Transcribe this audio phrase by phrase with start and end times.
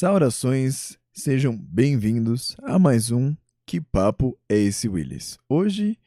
[0.00, 3.36] Saudações, sejam bem-vindos a mais um
[3.66, 5.38] Que Papo é esse Willis?
[5.46, 5.98] Hoje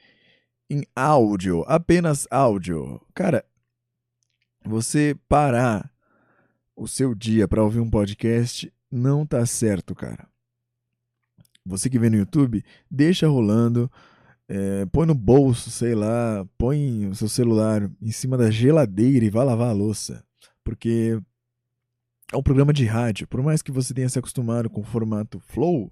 [0.68, 3.00] em áudio, apenas áudio.
[3.14, 3.46] Cara,
[4.66, 5.94] você parar
[6.76, 10.28] o seu dia para ouvir um podcast não tá certo, cara.
[11.64, 13.92] Você que vê no YouTube, deixa rolando,
[14.48, 19.30] é, põe no bolso, sei lá, põe o seu celular em cima da geladeira e
[19.30, 20.26] vá lavar a louça.
[20.64, 21.22] Porque
[22.34, 23.28] é um programa de rádio.
[23.28, 25.92] Por mais que você tenha se acostumado com o formato flow,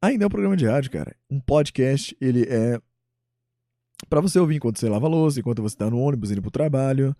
[0.00, 1.14] ainda é um programa de rádio, cara.
[1.30, 2.80] Um podcast, ele é
[4.08, 6.50] para você ouvir enquanto você lava a louça, enquanto você tá no ônibus indo pro
[6.50, 7.14] trabalho.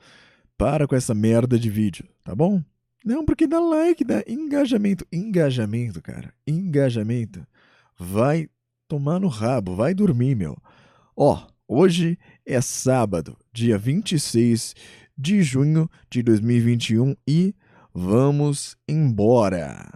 [0.56, 2.62] Para com essa merda de vídeo, tá bom?
[3.04, 5.06] Não, porque dá like, dá engajamento.
[5.12, 6.34] Engajamento, cara.
[6.46, 7.46] Engajamento.
[7.96, 8.48] Vai
[8.88, 10.56] tomar no rabo, vai dormir, meu.
[11.16, 14.74] Ó, hoje é sábado, dia 26
[15.16, 17.54] de junho de 2021 e
[17.98, 19.90] vamos embora.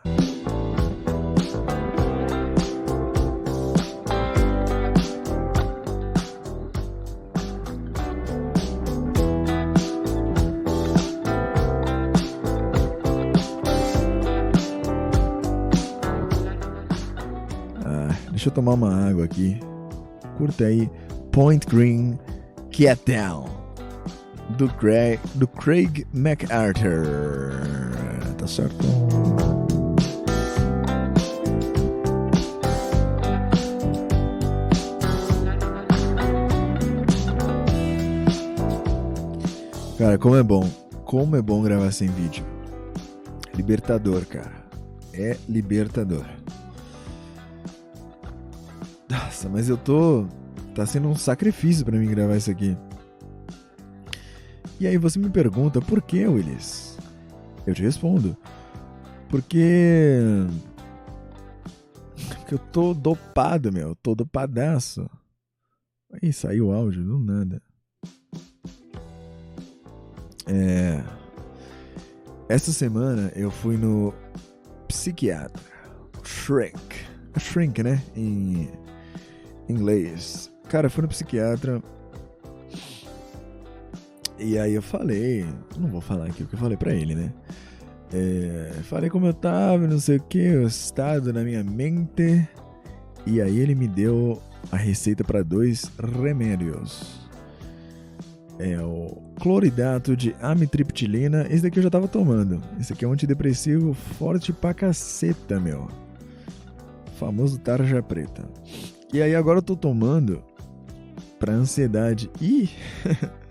[17.85, 19.61] Ah, deixa eu tomar uma água aqui.
[20.37, 20.91] Curta aí
[21.31, 22.19] Point Green
[22.73, 23.62] Get Down
[24.53, 27.07] do Craig, do Craig MacArthur.
[28.39, 28.77] Tá certo?
[39.99, 40.69] Cara, como é bom.
[41.05, 42.45] Como é bom gravar sem vídeo.
[43.55, 44.53] Libertador, cara.
[45.15, 46.25] É libertador.
[49.09, 50.27] Nossa, mas eu tô.
[50.75, 52.77] Tá sendo um sacrifício pra mim gravar isso aqui.
[54.83, 56.99] E aí você me pergunta, por que, Willis?
[57.65, 58.37] Eu te respondo.
[59.29, 60.19] Porque.
[62.27, 63.95] Porque eu tô dopado, meu.
[63.95, 65.09] Tô dopadaço.
[66.13, 67.63] Aí saiu o áudio do nada.
[70.49, 71.01] É.
[72.49, 74.13] Essa semana eu fui no
[74.89, 75.63] psiquiatra.
[76.25, 77.07] Shrink.
[77.39, 78.03] Shrink, né?
[78.17, 78.69] Em
[79.69, 80.53] inglês.
[80.69, 81.81] Cara, eu fui no psiquiatra.
[84.43, 85.47] E aí eu falei,
[85.79, 87.33] não vou falar aqui o que eu falei pra ele, né?
[88.13, 92.47] É, falei como eu tava, não sei o que, o estado na minha mente.
[93.25, 97.23] E aí ele me deu a receita para dois remédios.
[98.59, 101.47] É o cloridato de amitriptilina.
[101.49, 102.61] Esse daqui eu já tava tomando.
[102.81, 105.89] Esse aqui é um antidepressivo forte pra caceta, meu.
[107.17, 108.43] famoso tarja preta.
[109.13, 110.43] E aí agora eu tô tomando
[111.39, 112.29] pra ansiedade.
[112.41, 112.71] Ih!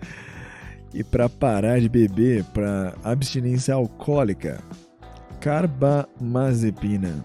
[0.94, 4.62] e para parar de beber, para abstinência alcoólica,
[5.40, 7.24] carbamazepina.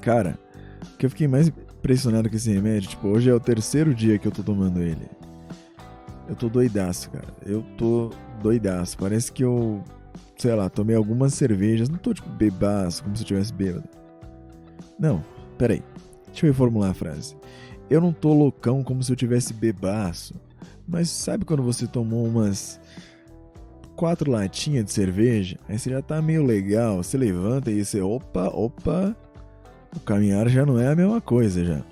[0.00, 0.38] Cara,
[0.94, 4.18] o que eu fiquei mais impressionado com esse remédio, tipo, hoje é o terceiro dia
[4.18, 5.08] que eu tô tomando ele.
[6.28, 7.28] Eu tô doidaço, cara.
[7.44, 8.10] Eu tô
[8.42, 8.98] doidaço.
[8.98, 9.82] Parece que eu,
[10.36, 11.88] sei lá, tomei algumas cervejas.
[11.88, 13.88] Não tô, tipo, bebaço, como se eu tivesse bêbado.
[14.98, 15.24] Não,
[15.56, 15.82] peraí.
[16.26, 17.36] Deixa eu reformular a frase.
[17.88, 20.34] Eu não tô loucão como se eu tivesse bebaço.
[20.86, 22.80] Mas sabe quando você tomou umas
[23.96, 25.58] quatro latinhas de cerveja?
[25.68, 29.16] Aí você já tá meio legal, você levanta e você, opa, opa,
[29.94, 31.82] o caminhar já não é a mesma coisa já.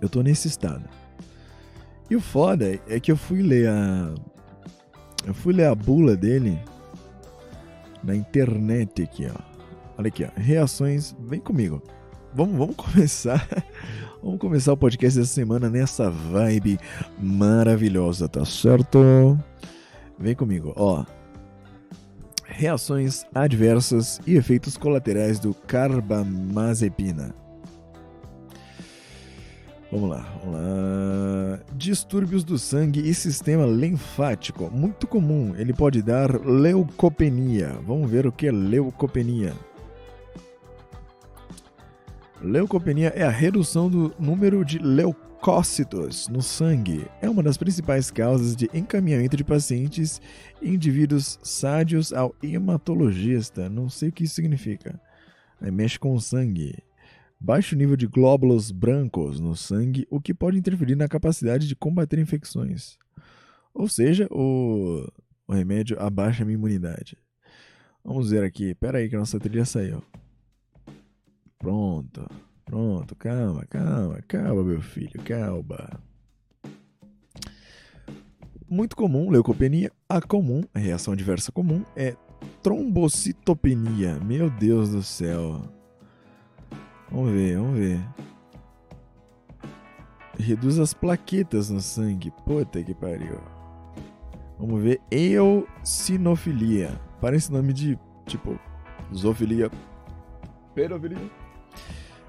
[0.00, 0.84] Eu tô nesse estado.
[2.10, 4.14] E o foda é que eu fui ler a.
[5.26, 6.58] Eu fui ler a bula dele
[8.02, 9.40] na internet aqui, ó.
[9.98, 10.28] Olha aqui, ó.
[10.36, 11.14] Reações.
[11.20, 11.82] Vem comigo.
[12.34, 13.46] Vamos, vamos começar
[14.22, 16.78] Vamos começar o podcast dessa semana nessa vibe
[17.20, 19.38] maravilhosa, tá certo?
[20.18, 21.04] Vem comigo, ó.
[22.44, 27.32] Reações adversas e efeitos colaterais do carbamazepina.
[29.92, 31.60] Vamos lá, vamos lá.
[31.74, 34.68] Distúrbios do sangue e sistema linfático.
[34.70, 37.78] Muito comum, ele pode dar leucopenia.
[37.86, 39.54] Vamos ver o que é leucopenia.
[42.40, 47.04] Leucopenia é a redução do número de leucócitos no sangue.
[47.20, 50.20] É uma das principais causas de encaminhamento de pacientes
[50.62, 53.68] e indivíduos sádios ao hematologista.
[53.68, 55.00] Não sei o que isso significa.
[55.60, 56.78] Aí mexe com o sangue.
[57.40, 62.20] Baixo nível de glóbulos brancos no sangue, o que pode interferir na capacidade de combater
[62.20, 62.96] infecções.
[63.74, 65.04] Ou seja, o,
[65.46, 67.18] o remédio abaixa a minha imunidade.
[68.04, 68.76] Vamos ver aqui.
[68.76, 70.02] Pera aí que a nossa trilha saiu.
[71.58, 72.24] Pronto,
[72.64, 76.00] pronto, calma, calma, calma, meu filho, calma.
[78.70, 82.14] Muito comum, leucopenia, a comum, a reação adversa comum, é
[82.62, 84.20] trombocitopenia.
[84.20, 85.62] Meu Deus do céu.
[87.10, 88.00] Vamos ver, vamos ver.
[90.38, 92.30] Reduz as plaquetas no sangue.
[92.44, 93.40] Puta que pariu.
[94.58, 95.00] Vamos ver.
[95.10, 97.00] Eosinofilia.
[97.20, 98.58] Parece nome de, tipo,
[99.12, 99.70] zoofilia.
[100.74, 101.37] Pedofilia.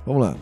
[0.06, 0.36] Vamos lá.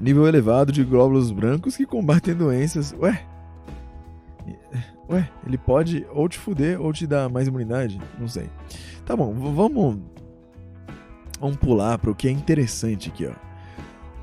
[0.00, 2.94] Nível elevado de glóbulos brancos que combatem doenças.
[2.98, 3.24] Ué?
[5.08, 8.00] Ué, ele pode ou te fuder ou te dar mais imunidade?
[8.18, 8.50] Não sei.
[9.04, 9.98] Tá bom, vamos.
[11.40, 13.32] Vamos pular para o que é interessante aqui, ó.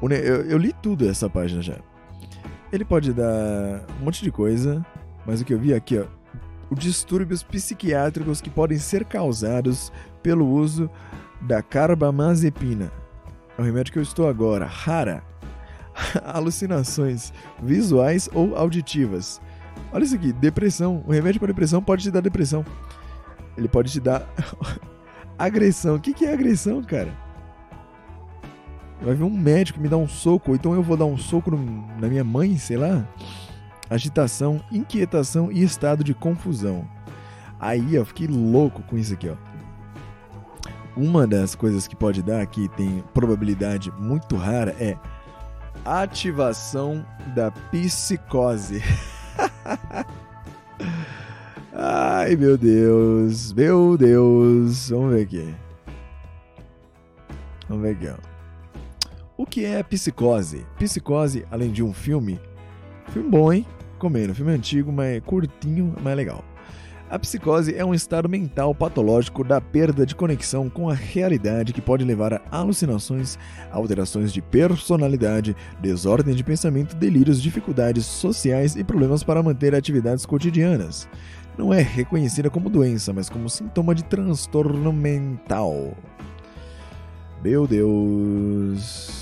[0.09, 1.77] Eu, eu li tudo essa página já.
[2.71, 4.85] Ele pode dar um monte de coisa,
[5.25, 6.05] mas o que eu vi aqui, ó.
[6.69, 9.91] Os distúrbios psiquiátricos que podem ser causados
[10.21, 10.89] pelo uso
[11.41, 12.91] da carbamazepina.
[13.57, 14.65] É o remédio que eu estou agora.
[14.65, 15.23] Rara.
[16.25, 19.39] Alucinações visuais ou auditivas
[19.91, 21.03] Olha isso aqui, depressão.
[21.05, 22.65] O remédio para depressão pode te dar depressão.
[23.55, 24.27] Ele pode te dar
[25.37, 25.95] agressão.
[25.95, 27.13] O que, que é agressão, cara?
[29.01, 31.51] Vai vir um médico me dar um soco, ou então eu vou dar um soco
[31.51, 31.57] no,
[31.99, 33.07] na minha mãe, sei lá.
[33.89, 36.87] Agitação, inquietação e estado de confusão.
[37.59, 39.35] Aí eu fiquei louco com isso aqui, ó.
[40.95, 44.97] Uma das coisas que pode dar, que tem probabilidade muito rara, é
[45.83, 47.05] ativação
[47.35, 48.81] da psicose.
[51.73, 53.51] Ai, meu Deus.
[53.53, 54.89] Meu Deus.
[54.89, 55.55] Vamos ver aqui.
[57.67, 58.15] Vamos ver aqui, ó.
[59.35, 60.65] O que é Psicose?
[60.77, 62.39] Psicose, além de um filme,
[63.09, 63.65] filme bom, hein?
[63.97, 66.43] Comendo, filme antigo, mas curtinho, mas legal.
[67.09, 71.81] A psicose é um estado mental patológico da perda de conexão com a realidade que
[71.81, 73.37] pode levar a alucinações,
[73.71, 81.07] alterações de personalidade, desordem de pensamento, delírios, dificuldades sociais e problemas para manter atividades cotidianas.
[81.55, 85.95] Não é reconhecida como doença, mas como sintoma de transtorno mental.
[87.43, 89.21] Meu Deus.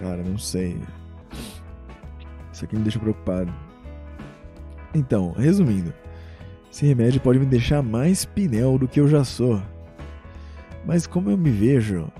[0.00, 0.78] Cara, não sei.
[2.60, 3.50] Isso aqui me deixa preocupado.
[4.94, 5.94] Então, resumindo,
[6.70, 9.62] esse remédio pode me deixar mais pinel do que eu já sou.
[10.84, 12.12] Mas como eu me vejo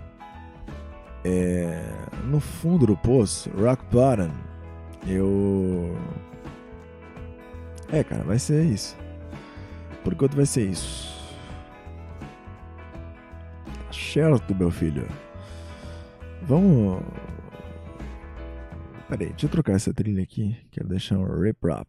[1.22, 1.84] é,
[2.24, 4.30] no fundo do poço, rock bottom,
[5.06, 5.94] eu.
[7.92, 8.96] É, cara, vai ser isso.
[10.02, 11.20] Por enquanto vai ser isso.
[13.92, 15.06] Certo, meu filho.
[16.44, 17.02] Vamos
[19.10, 20.56] Pera aí, deixa eu trocar essa trilha aqui.
[20.70, 21.88] Quero deixar um rip rap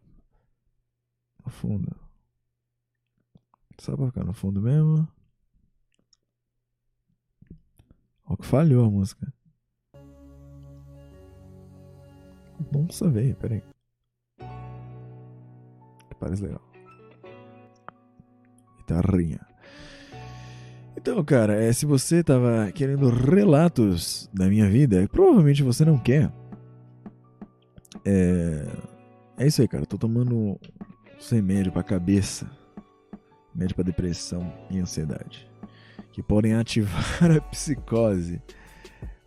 [1.44, 1.94] no fundo.
[3.78, 5.06] Só pra ficar no fundo mesmo.
[8.26, 9.32] Ó que falhou a música.
[12.72, 13.62] Nossa, veio, pera aí.
[16.18, 16.72] Parece legal.
[18.78, 19.46] Guitarrinha.
[20.96, 26.41] Então, cara, é, se você tava querendo relatos da minha vida, provavelmente você não quer.
[28.04, 28.66] É,
[29.38, 29.86] é isso aí, cara.
[29.86, 30.58] Tô tomando
[31.30, 32.50] remédio pra cabeça,
[33.54, 35.48] remédio pra depressão e ansiedade,
[36.12, 38.42] que podem ativar a psicose.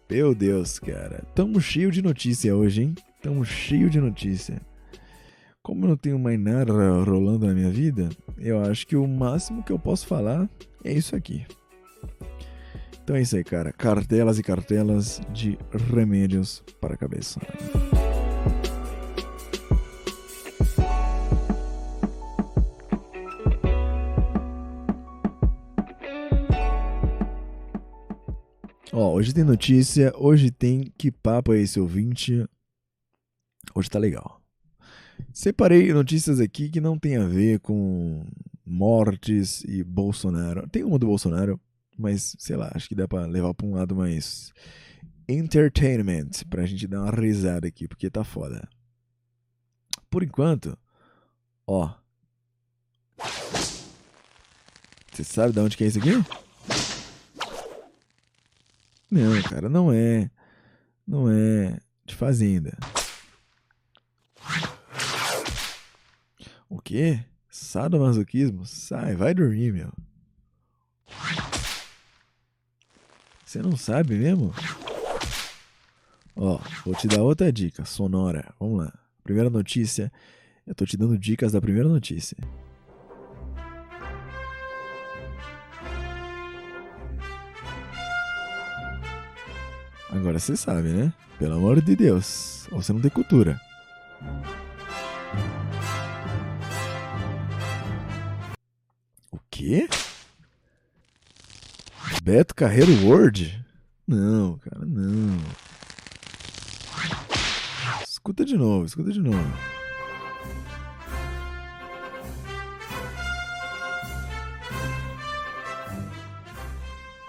[0.10, 1.24] Meu Deus, cara.
[1.34, 2.96] Tamo cheio de notícia hoje, hein?
[3.22, 4.62] Tamo cheio de notícia.
[5.64, 6.72] Como eu não tenho mais nada
[7.04, 10.48] rolando na minha vida, eu acho que o máximo que eu posso falar
[10.84, 11.44] é isso aqui.
[13.04, 13.72] Então é isso aí, cara.
[13.72, 15.58] Cartelas e cartelas de
[15.92, 17.40] remédios para a cabeça.
[28.98, 32.48] Ó, hoje tem notícia, hoje tem que papo é esse ouvinte.
[33.76, 34.42] Hoje tá legal.
[35.34, 38.26] Separei notícias aqui que não tem a ver com
[38.66, 40.66] mortes e Bolsonaro.
[40.70, 41.60] Tem uma do Bolsonaro,
[41.98, 44.54] mas sei lá, acho que dá pra levar pra um lado mais
[45.28, 48.66] entertainment, pra gente dar uma risada aqui, porque tá foda.
[50.10, 50.78] Por enquanto,
[51.68, 51.94] ó.
[55.12, 56.12] Você sabe de onde que é isso aqui?
[59.16, 60.30] Não, cara, não é.
[61.08, 62.78] Não é de fazenda.
[66.68, 67.24] O quê?
[67.50, 68.66] Sadomasoquismo?
[68.66, 69.90] Sai, vai dormir, meu.
[73.46, 74.54] Você não sabe mesmo?
[76.36, 78.54] Ó, vou te dar outra dica sonora.
[78.60, 78.94] Vamos lá.
[79.24, 80.12] Primeira notícia.
[80.68, 82.36] Eu tô te dando dicas da primeira notícia.
[90.16, 91.14] Agora você sabe, né?
[91.38, 93.60] Pelo amor de Deus, ou você não tem cultura.
[99.30, 99.90] O quê?
[102.24, 103.64] Beto Carreiro Word?
[104.08, 105.38] Não, cara, não.
[108.08, 109.75] Escuta de novo, escuta de novo.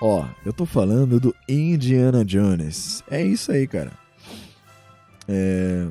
[0.01, 3.03] Ó, eu tô falando do Indiana Jones.
[3.11, 3.93] É isso aí, cara.
[5.27, 5.89] É...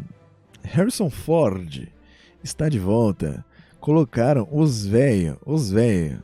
[0.63, 1.87] Harrison Ford
[2.43, 3.43] está de volta.
[3.79, 6.19] Colocaram os velhos, os velhos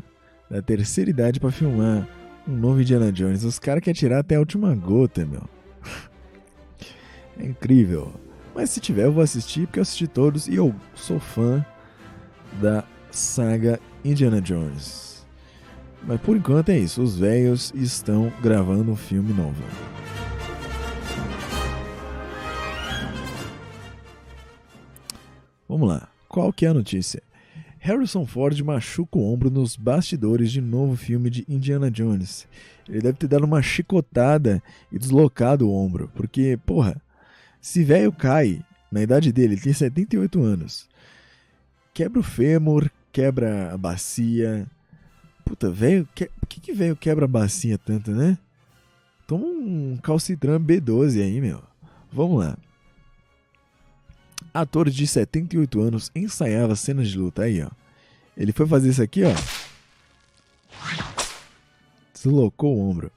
[0.49, 2.07] da terceira idade para filmar
[2.47, 3.43] um novo Indiana Jones.
[3.43, 5.43] Os caras querem tirar até a última gota, meu.
[7.39, 8.13] É incrível.
[8.53, 11.65] Mas se tiver, eu vou assistir, porque eu assisti todos e eu sou fã
[12.61, 15.10] da saga Indiana Jones.
[16.03, 17.01] Mas por enquanto é isso.
[17.01, 19.63] Os velhos estão gravando um filme novo.
[25.67, 26.09] Vamos lá.
[26.27, 27.21] Qual que é a notícia?
[27.79, 32.47] Harrison Ford machuca o ombro nos bastidores de novo filme de Indiana Jones.
[32.87, 37.01] Ele deve ter dado uma chicotada e deslocado o ombro, porque, porra,
[37.59, 40.87] se velho cai, na idade dele, ele tem 78 anos,
[41.93, 44.67] quebra o fêmur, quebra a bacia.
[45.43, 46.29] Puta, velho, que...
[46.39, 48.37] por que que velho quebra a bacia tanto, né?
[49.27, 51.61] Toma um calcitran B12 aí, meu.
[52.11, 52.57] Vamos lá
[54.53, 57.43] ator de 78 anos ensaiava cenas de luta.
[57.43, 57.69] Aí, ó.
[58.35, 59.33] Ele foi fazer isso aqui, ó.
[62.13, 63.11] Deslocou o ombro.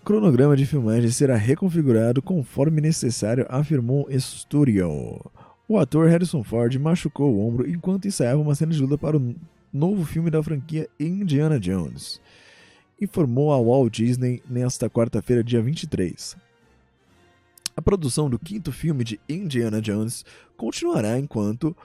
[0.00, 5.20] O cronograma de filmagem será reconfigurado conforme necessário, afirmou Studio.
[5.66, 9.34] O ator Harrison Ford machucou o ombro enquanto ensaiava uma cena de luta para o
[9.74, 12.20] novo filme da franquia Indiana Jones.
[13.00, 16.36] Informou a Walt Disney nesta quarta-feira, dia 23.
[17.76, 20.24] A produção do quinto filme de Indiana Jones
[20.56, 21.76] continuará enquanto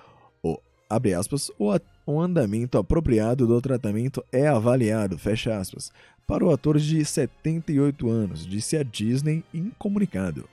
[0.44, 5.92] o, abre aspas, o, o andamento apropriado do tratamento é avaliado, fecha aspas,
[6.28, 10.48] para o ator de 78 anos, disse a Disney em comunicado.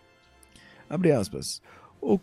[0.88, 1.60] Abre aspas.
[2.00, 2.18] O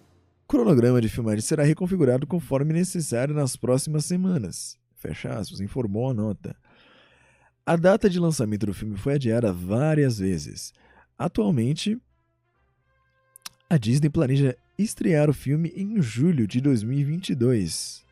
[0.48, 6.56] cronograma de filmagem será reconfigurado conforme necessário nas próximas semanas, fecha aspas, informou a nota.
[7.66, 10.74] A data de lançamento do filme foi adiada várias vezes.
[11.18, 11.98] Atualmente,
[13.70, 18.04] a Disney planeja estrear o filme em julho de 2022.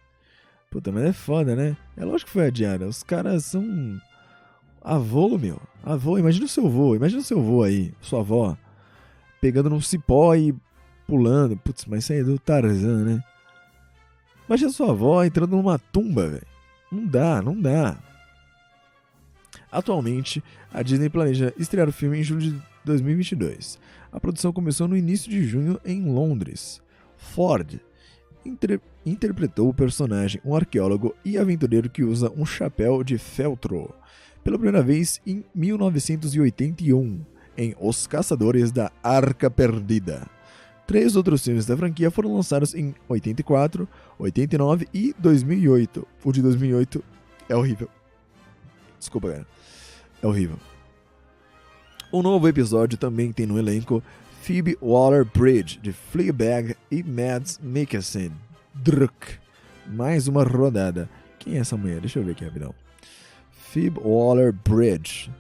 [0.70, 1.76] Puta, mas é foda, né?
[1.98, 2.88] É lógico que foi adiada.
[2.88, 4.00] Os caras são.
[4.82, 5.62] Avô, meu.
[5.84, 6.96] Avô, imagina o seu avô.
[6.96, 8.58] Imagina o seu avô aí, sua avó,
[9.42, 10.56] pegando num cipó e
[11.08, 11.58] pulando.
[11.58, 13.24] Putz, mas isso aí é do Tarzan, né?
[14.48, 16.51] Imagina sua avó entrando numa tumba, velho.
[16.92, 17.98] Não dá, não dá.
[19.72, 20.44] Atualmente,
[20.74, 23.80] a Disney planeja estrear o filme em julho de 2022.
[24.12, 26.82] A produção começou no início de junho em Londres.
[27.16, 27.80] Ford
[28.46, 33.92] inter interpretou o personagem, um arqueólogo e aventureiro que usa um chapéu de feltro,
[34.44, 37.26] pela primeira vez em 1981,
[37.58, 40.28] em Os Caçadores da Arca Perdida.
[40.92, 43.88] Três outros filmes da franquia foram lançados em 84,
[44.20, 46.06] 89 e 2008.
[46.22, 47.02] O de 2008
[47.48, 47.88] é horrível.
[49.00, 49.48] Desculpa, galera.
[50.22, 50.58] É horrível.
[52.12, 54.04] O novo episódio também tem no elenco
[54.42, 58.34] Phoebe Waller-Bridge, de Fleabag, e Mads Mikkelsen.
[58.74, 59.40] Druk.
[59.88, 61.10] Mais uma rodada.
[61.40, 62.02] Quem é essa mulher?
[62.02, 62.76] Deixa eu ver aqui rapidão.
[63.50, 65.32] Phoebe Waller-Bridge.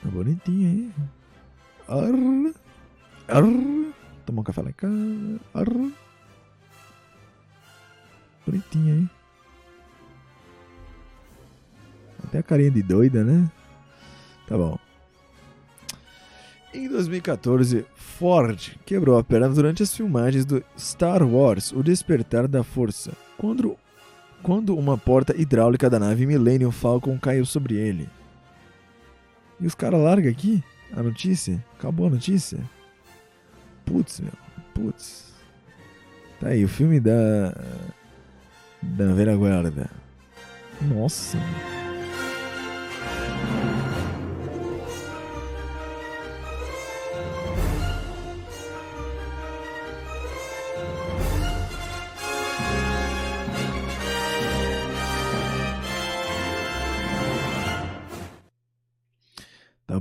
[0.00, 0.92] Tá bonitinha aí.
[1.88, 2.54] Arr.
[3.28, 3.92] Arr.
[4.24, 5.40] Tomar um café lá em casa.
[5.54, 5.92] Arr.
[8.46, 9.08] Bonitinha aí.
[12.24, 13.50] Até a carinha de doida, né?
[14.48, 14.78] Tá bom.
[16.74, 22.62] Em 2014, Ford quebrou a perna durante as filmagens do Star Wars O Despertar da
[22.62, 23.76] Força, quando,
[24.42, 28.08] quando uma porta hidráulica da nave Millennium Falcon caiu sobre ele.
[29.58, 30.62] E os caras largam aqui
[30.92, 31.62] a notícia?
[31.78, 32.58] Acabou a notícia?
[33.84, 34.32] Putz, meu.
[34.74, 35.32] Putz.
[36.40, 37.54] Tá aí, o filme da.
[38.82, 39.90] Da velha guarda.
[40.82, 41.38] Nossa.
[41.38, 41.85] Tá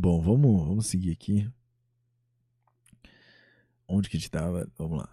[0.05, 1.49] bom, vamos, vamos seguir aqui.
[3.87, 4.69] Onde que a gente tava?
[4.77, 5.09] Vamos lá.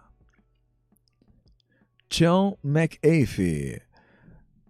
[2.11, 3.81] Sean McAfee.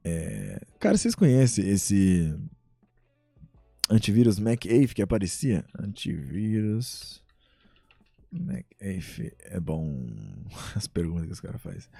[0.02, 0.66] É...
[0.80, 2.34] Cara, vocês conhecem esse
[3.90, 5.66] antivírus McAfee que aparecia?
[5.78, 7.22] Antivírus
[8.32, 9.34] McAfee.
[9.40, 10.08] É bom
[10.74, 11.92] as perguntas que os caras fazem.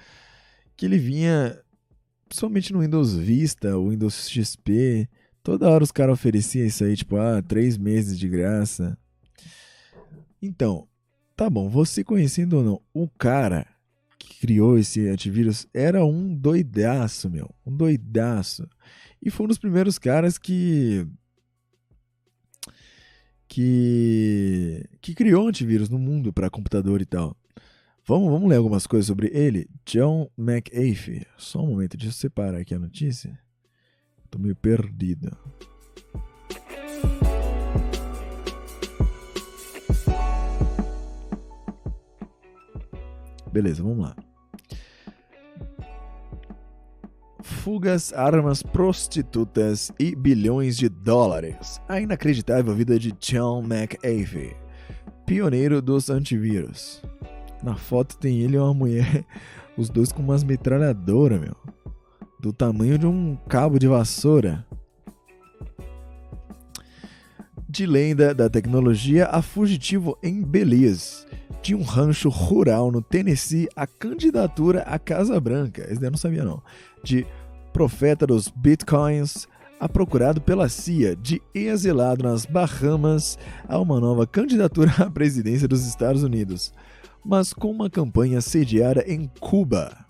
[0.78, 1.62] Que ele vinha
[2.26, 5.08] Principalmente no Windows Vista, Windows XP.
[5.44, 8.96] Toda hora os caras ofereciam isso aí, tipo, ah, três meses de graça.
[10.40, 10.88] Então,
[11.36, 13.66] tá bom, você conhecendo ou não, o cara
[14.18, 17.54] que criou esse antivírus era um doidaço, meu.
[17.66, 18.66] Um doidaço.
[19.20, 21.06] E foi um dos primeiros caras que.
[23.46, 24.82] que.
[25.02, 27.36] que criou antivírus no mundo para computador e tal.
[28.06, 29.68] Vamos, vamos ler algumas coisas sobre ele?
[29.84, 31.26] John McAfee.
[31.36, 33.43] Só um momento, deixa eu separar aqui a notícia.
[34.34, 35.30] Tô meio perdido.
[43.52, 44.16] Beleza, vamos lá.
[47.40, 51.80] Fugas, armas, prostitutas e bilhões de dólares.
[51.88, 54.56] A inacreditável vida de John McAfee,
[55.24, 57.00] pioneiro dos antivírus.
[57.62, 59.24] Na foto tem ele e uma mulher,
[59.78, 61.83] os dois com umas metralhadoras, meu.
[62.44, 64.66] Do tamanho de um cabo de vassoura.
[67.66, 71.24] De lenda da tecnologia a fugitivo em Belize,
[71.62, 76.44] de um rancho rural no Tennessee, a candidatura à Casa Branca, esse eu não sabia
[76.44, 76.62] não,
[77.02, 77.26] de
[77.72, 79.48] profeta dos bitcoins,
[79.80, 85.86] a procurado pela CIA, de exilado nas Bahamas, a uma nova candidatura à presidência dos
[85.86, 86.74] Estados Unidos
[87.24, 90.03] mas com uma campanha sediada em Cuba.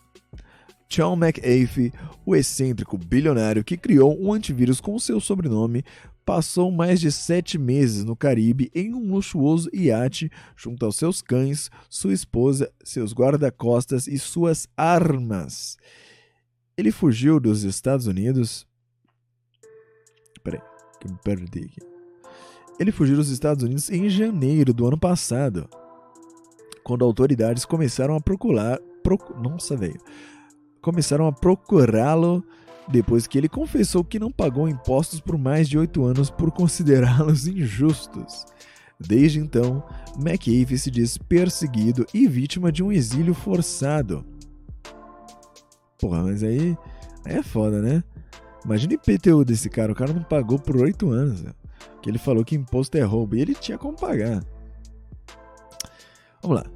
[0.88, 1.92] John McAfee,
[2.24, 5.84] o excêntrico bilionário que criou um antivírus com seu sobrenome,
[6.24, 11.70] passou mais de sete meses no Caribe em um luxuoso iate junto aos seus cães,
[11.88, 15.76] sua esposa, seus guarda-costas e suas armas.
[16.76, 18.66] Ele fugiu dos Estados Unidos.
[20.42, 20.60] Peraí,
[21.00, 21.80] que me perdi aqui.
[22.80, 25.68] Ele fugiu dos Estados Unidos em janeiro do ano passado
[26.82, 28.78] quando autoridades começaram a procurar.
[29.02, 30.00] Proc, nossa, velho.
[30.84, 32.44] Começaram a procurá-lo
[32.86, 37.46] depois que ele confessou que não pagou impostos por mais de oito anos por considerá-los
[37.46, 38.44] injustos.
[39.00, 39.82] Desde então,
[40.14, 44.26] McAfee se diz perseguido e vítima de um exílio forçado.
[45.98, 46.76] Porra, mas aí,
[47.24, 48.04] aí é foda, né?
[48.62, 51.46] Imagina o IPTU desse cara, o cara não pagou por oito anos.
[52.02, 54.44] Que ele falou que imposto é roubo e ele tinha como pagar.
[56.42, 56.73] Vamos lá.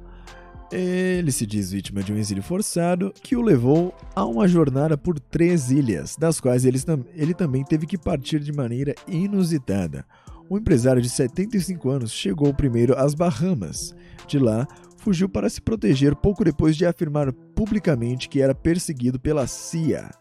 [0.71, 5.19] Ele se diz vítima de um exílio forçado que o levou a uma jornada por
[5.19, 6.77] três ilhas, das quais ele,
[7.15, 10.05] ele também teve que partir de maneira inusitada.
[10.47, 13.95] O empresário de 75 anos chegou primeiro às Bahamas.
[14.27, 19.47] De lá, fugiu para se proteger pouco depois de afirmar publicamente que era perseguido pela
[19.47, 20.11] CIA.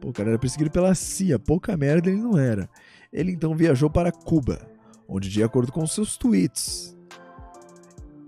[0.00, 2.68] Pô, o cara era perseguido pela CIA, pouca merda ele não era.
[3.12, 4.60] Ele então viajou para Cuba,
[5.08, 6.96] onde, de acordo com seus tweets,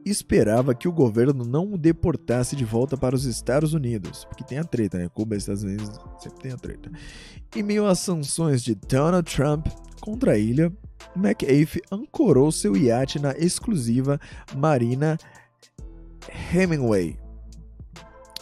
[0.04, 4.58] esperava que o governo não o deportasse de volta para os Estados Unidos, porque tem
[4.58, 5.08] a treta, né?
[5.08, 6.90] Cuba e Estados Unidos sempre tem a treta.
[7.54, 9.66] Em meio às sanções de Donald Trump
[10.00, 10.72] contra a ilha,
[11.16, 14.20] McAfee ancorou seu iate na exclusiva
[14.54, 15.18] Marina
[16.52, 17.18] Hemingway,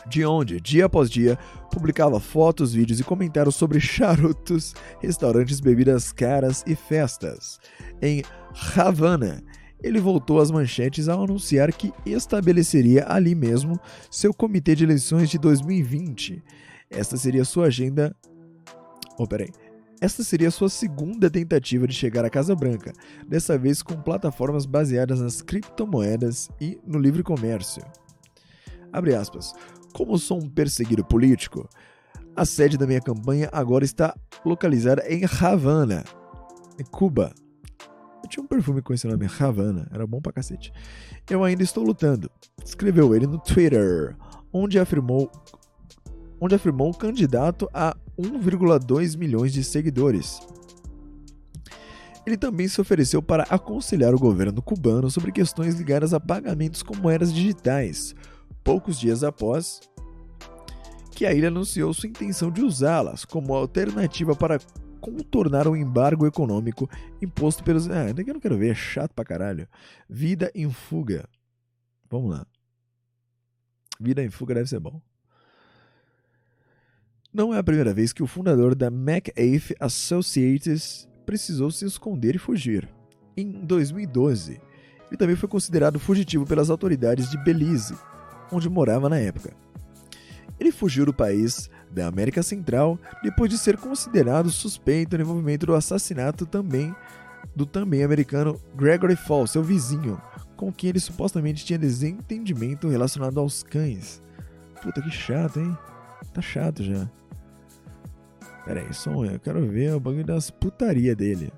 [0.09, 1.39] de onde, dia após dia,
[1.71, 7.59] publicava fotos, vídeos e comentários sobre charutos, restaurantes, bebidas caras e festas.
[8.03, 8.23] Em
[8.77, 9.43] Havana,
[9.83, 13.79] ele voltou às manchetes ao anunciar que estabeleceria ali mesmo
[14.11, 16.43] seu comitê de eleições de 2020.
[16.91, 18.15] Esta seria sua agenda.
[19.19, 19.49] Oh, peraí.
[20.01, 22.91] Esta seria sua segunda tentativa de chegar à Casa Branca,
[23.29, 27.83] dessa vez com plataformas baseadas nas criptomoedas e no livre comércio.
[28.91, 29.53] Abre aspas.
[29.93, 31.69] Como sou um perseguido político,
[32.35, 34.15] a sede da minha campanha agora está
[34.45, 36.05] localizada em Havana,
[36.91, 37.35] Cuba,
[38.31, 40.73] tinha um perfume com esse nome, Havana, era bom pra cacete.
[41.29, 42.31] Eu ainda estou lutando,
[42.65, 44.17] escreveu ele no Twitter,
[44.53, 45.31] onde afirmou
[46.41, 50.41] onde afirmou candidato a 1,2 milhões de seguidores.
[52.27, 56.97] Ele também se ofereceu para aconselhar o governo cubano sobre questões ligadas a pagamentos com
[56.97, 58.15] moedas digitais,
[58.65, 59.81] poucos dias após
[61.11, 64.59] que a ilha anunciou sua intenção de usá-las como alternativa para
[65.01, 66.89] contornar o embargo econômico
[67.21, 67.89] imposto pelos.
[67.89, 69.67] Ah, ainda que eu não quero ver, é chato pra caralho.
[70.09, 71.29] Vida em fuga.
[72.09, 72.47] Vamos lá.
[74.01, 75.01] Vida em fuga deve ser bom.
[77.33, 82.39] Não é a primeira vez que o fundador da McAfee Associates precisou se esconder e
[82.39, 82.89] fugir.
[83.37, 84.61] Em 2012,
[85.09, 87.97] ele também foi considerado fugitivo pelas autoridades de Belize,
[88.51, 89.55] onde morava na época.
[90.59, 95.75] Ele fugiu do país da América Central depois de ser considerado suspeito no envolvimento do
[95.75, 96.95] assassinato também
[97.55, 100.21] do também americano Gregory Fall, seu vizinho,
[100.57, 104.23] com quem ele supostamente tinha desentendimento relacionado aos cães.
[104.83, 105.77] Puta que chato, hein?
[106.33, 107.11] Tá chato já.
[108.65, 111.53] Pera aí, só um, eu quero ver o bagulho das putaria dele.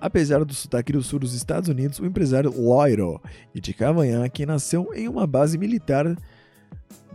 [0.00, 3.20] Apesar do sotaque do sul dos Estados Unidos, o empresário Loiro
[3.54, 6.16] de Cavanhaque nasceu em uma base militar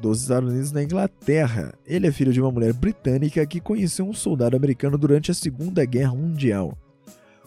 [0.02, 1.74] dos Estados Unidos na Inglaterra.
[1.86, 5.84] Ele é filho de uma mulher britânica que conheceu um soldado americano durante a Segunda
[5.86, 6.78] Guerra Mundial.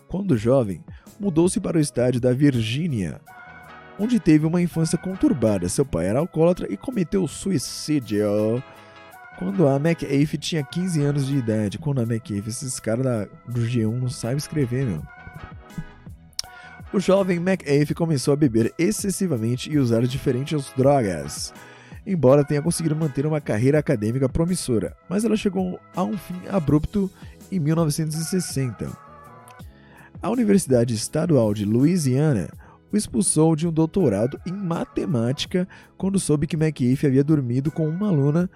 [0.09, 0.83] Quando jovem,
[1.19, 3.21] mudou-se para o estádio da Virgínia,
[3.99, 5.69] onde teve uma infância conturbada.
[5.69, 8.63] Seu pai era alcoólatra e cometeu suicídio
[9.39, 11.79] quando a McAfee tinha 15 anos de idade.
[11.79, 15.03] Quando a McAfee, esses caras do G1 não sabem escrever, meu.
[16.93, 21.55] O jovem McAfee começou a beber excessivamente e usar diferentes drogas,
[22.07, 27.11] embora tenha conseguido manter uma carreira acadêmica promissora, mas ela chegou a um fim abrupto
[27.51, 28.91] em 1960.
[30.23, 32.49] A Universidade Estadual de Louisiana
[32.93, 38.09] o expulsou de um doutorado em matemática quando soube que McAfee havia dormido com uma
[38.09, 38.51] aluna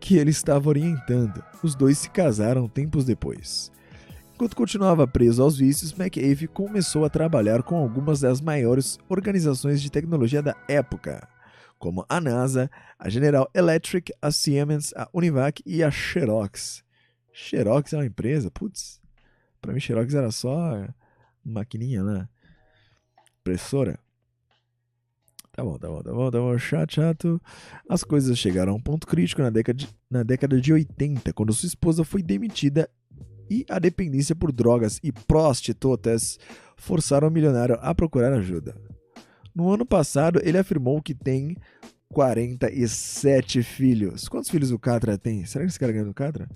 [0.00, 1.42] que ele estava orientando.
[1.62, 3.70] Os dois se casaram tempos depois.
[4.34, 9.90] Enquanto continuava preso aos vícios, McAfee começou a trabalhar com algumas das maiores organizações de
[9.90, 11.26] tecnologia da época,
[11.86, 12.68] como a NASA,
[12.98, 16.82] a General Electric, a Siemens, a Univac e a Xerox.
[17.32, 18.50] Xerox é uma empresa?
[18.50, 19.00] Putz,
[19.60, 20.84] para mim Xerox era só
[21.44, 22.28] maquininha lá,
[23.38, 24.00] impressora.
[25.52, 27.40] Tá bom, tá bom, tá bom, tá bom, chato, chato.
[27.88, 31.52] As coisas chegaram a um ponto crítico na década de, na década de 80, quando
[31.52, 32.90] sua esposa foi demitida
[33.48, 36.36] e a dependência por drogas e prostitutas
[36.76, 38.74] forçaram o milionário a procurar ajuda.
[39.56, 41.56] No ano passado, ele afirmou que tem
[42.10, 44.28] 47 filhos.
[44.28, 45.46] Quantos filhos o Catra tem?
[45.46, 46.46] Será que esse cara ganhou do Catra?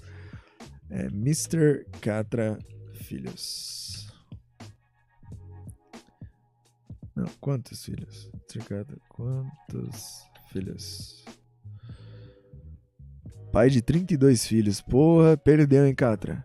[0.90, 1.86] É Mr.
[2.02, 2.58] Catra
[2.92, 4.12] Filhos.
[7.16, 8.30] Não, quantos filhos?
[8.34, 8.68] Mr.
[8.68, 11.24] Catra, quantos filhos?
[13.50, 14.82] Pai de 32 filhos.
[14.82, 16.44] Porra, perdeu, hein, Catra?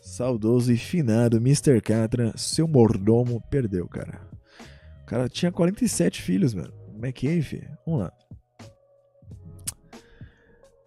[0.00, 1.80] Saudoso e finado Mr.
[1.80, 4.35] Catra, seu mordomo, perdeu, cara.
[5.06, 6.74] O cara tinha 47 filhos, mano.
[7.00, 8.12] McAfee, vamos lá.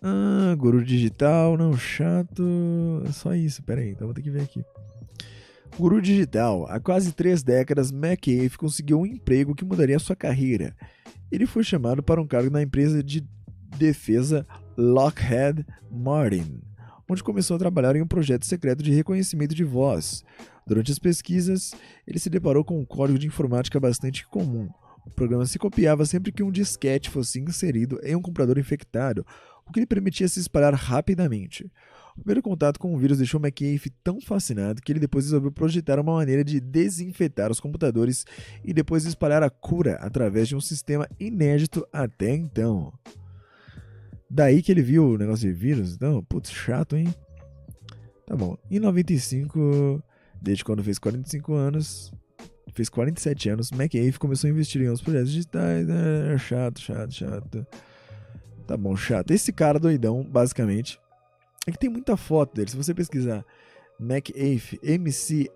[0.03, 3.01] Ah, guru digital, não chato.
[3.07, 4.61] É só isso, pera aí, então vou ter que ver aqui.
[5.77, 10.75] Guru digital, há quase três décadas, McAfee conseguiu um emprego que mudaria sua carreira.
[11.31, 13.25] Ele foi chamado para um cargo na empresa de
[13.77, 14.45] defesa
[14.77, 16.59] Lockheed Martin
[17.09, 20.23] onde começou a trabalhar em um projeto secreto de reconhecimento de voz.
[20.69, 21.73] Durante as pesquisas,
[22.05, 24.69] ele se deparou com um código de informática bastante comum.
[25.03, 29.25] O programa se copiava sempre que um disquete fosse inserido em um computador infectado,
[29.67, 31.71] o que lhe permitia se espalhar rapidamente.
[32.15, 35.99] O primeiro contato com o vírus deixou McAfee tão fascinado que ele depois resolveu projetar
[35.99, 38.23] uma maneira de desinfetar os computadores
[38.63, 42.93] e depois espalhar a cura através de um sistema inédito até então.
[44.29, 45.95] Daí que ele viu o negócio de vírus.
[45.95, 47.11] Então, putz, chato, hein?
[48.27, 48.55] Tá bom.
[48.69, 50.03] Em 95,
[50.41, 52.11] desde quando fez 45 anos,
[52.73, 55.87] fez 47 anos, McAfee começou a investir em outros projetos digitais.
[55.87, 56.37] Né?
[56.37, 57.67] Chato, chato, chato.
[58.65, 59.31] Tá bom, chato.
[59.31, 60.99] Esse cara doidão, basicamente,
[61.67, 62.69] é que tem muita foto dele.
[62.69, 63.43] Se você pesquisar
[63.99, 65.49] McAfee, M-C-A-A-F-E,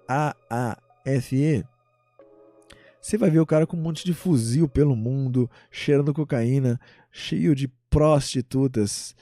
[3.00, 6.80] você vai ver o cara com um monte de fuzil pelo mundo, cheirando cocaína,
[7.12, 9.14] cheio de prostitutas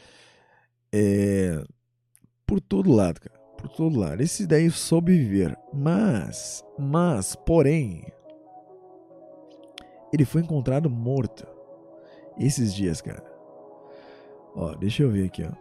[0.93, 1.63] é,
[2.45, 3.40] por todo lado, cara.
[3.61, 4.23] Por todo lado.
[4.23, 5.55] Esse daí soube viver.
[5.71, 8.03] Mas, mas, porém,
[10.11, 11.45] ele foi encontrado morto
[12.39, 13.23] esses dias, cara.
[14.55, 15.51] Ó, deixa eu ver aqui, ó.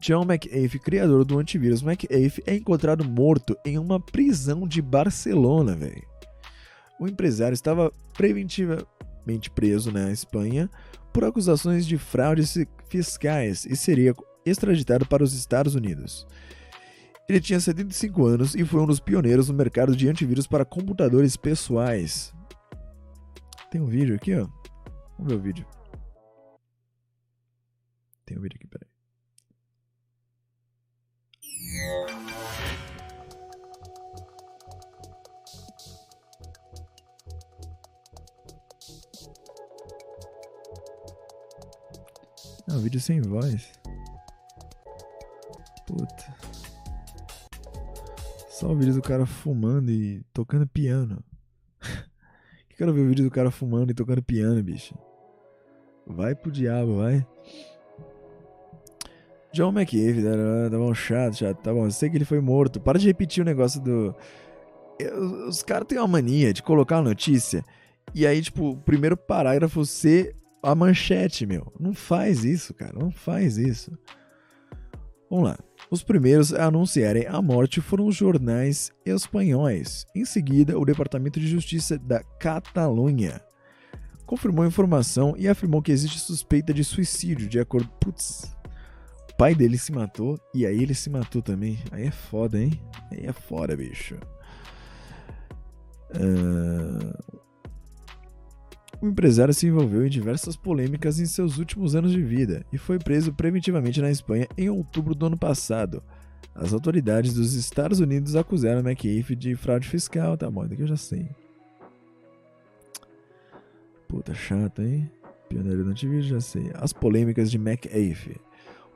[0.00, 6.02] John McAfee, criador do antivírus McAfee, é encontrado morto em uma prisão de Barcelona, velho.
[6.98, 8.84] O empresário estava preventiva,
[9.54, 10.68] preso na Espanha
[11.12, 12.56] por acusações de fraudes
[12.88, 16.26] fiscais e seria extraditado para os Estados Unidos.
[17.28, 21.36] Ele tinha 75 anos e foi um dos pioneiros no mercado de antivírus para computadores
[21.36, 22.34] pessoais.
[23.70, 24.46] Tem um vídeo aqui, ó.
[25.18, 25.66] Vamos ver o vídeo.
[28.26, 28.92] Tem um vídeo aqui, peraí.
[42.68, 43.81] É um vídeo sem voz.
[45.92, 46.34] Puta.
[48.48, 51.22] Só o vídeo do cara fumando e tocando piano.
[52.66, 54.96] que quero ver o vídeo do cara fumando e tocando piano, bicho.
[56.06, 57.26] Vai pro diabo, vai.
[59.52, 60.22] John McAfee,
[60.70, 61.84] tá, bom, chato, chato, tá bom.
[61.84, 62.80] Eu sei que ele foi morto.
[62.80, 64.16] Para de repetir o negócio do.
[65.46, 67.62] Os caras têm uma mania de colocar a notícia
[68.14, 71.70] e aí, tipo, o primeiro parágrafo ser a manchete, meu.
[71.78, 72.98] Não faz isso, cara.
[72.98, 73.92] Não faz isso.
[75.32, 75.58] Vamos lá.
[75.90, 80.04] Os primeiros a anunciarem a morte foram os jornais espanhóis.
[80.14, 83.40] Em seguida, o Departamento de Justiça da Catalunha
[84.26, 87.88] confirmou a informação e afirmou que existe suspeita de suicídio, de acordo.
[87.98, 88.54] Putz,
[89.32, 91.78] o pai dele se matou e aí ele se matou também.
[91.90, 92.78] Aí é foda, hein?
[93.10, 94.18] Aí é foda, bicho.
[96.10, 97.41] Uh...
[99.02, 103.00] O empresário se envolveu em diversas polêmicas em seus últimos anos de vida e foi
[103.00, 106.00] preso preventivamente na Espanha em outubro do ano passado.
[106.54, 110.96] As autoridades dos Estados Unidos acusaram McAfee de fraude fiscal, tá bom, daqui eu já
[110.96, 111.28] sei.
[114.06, 115.10] Puta chato, hein?
[115.48, 116.70] Pioneiro do antivírus, já sei.
[116.74, 118.40] As polêmicas de McAfee.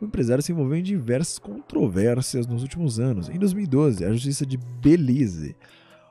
[0.00, 3.28] O empresário se envolveu em diversas controvérsias nos últimos anos.
[3.28, 5.56] Em 2012, a Justiça de Belize,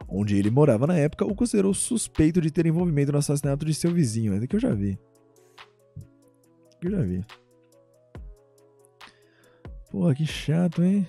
[0.07, 3.91] onde ele morava na época, o considerou suspeito de ter envolvimento no assassinato de seu
[3.91, 4.33] vizinho.
[4.41, 4.97] É que eu já vi.
[6.79, 7.25] Que eu já vi.
[9.91, 11.07] Porra, que chato, hein?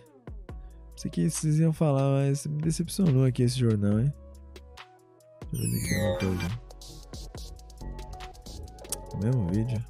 [0.97, 4.13] Sei que vocês iam falar, mas me decepcionou aqui esse jornal, hein?
[5.53, 6.67] Deixa eu ver aqui uma.
[9.13, 9.85] O mesmo vídeo.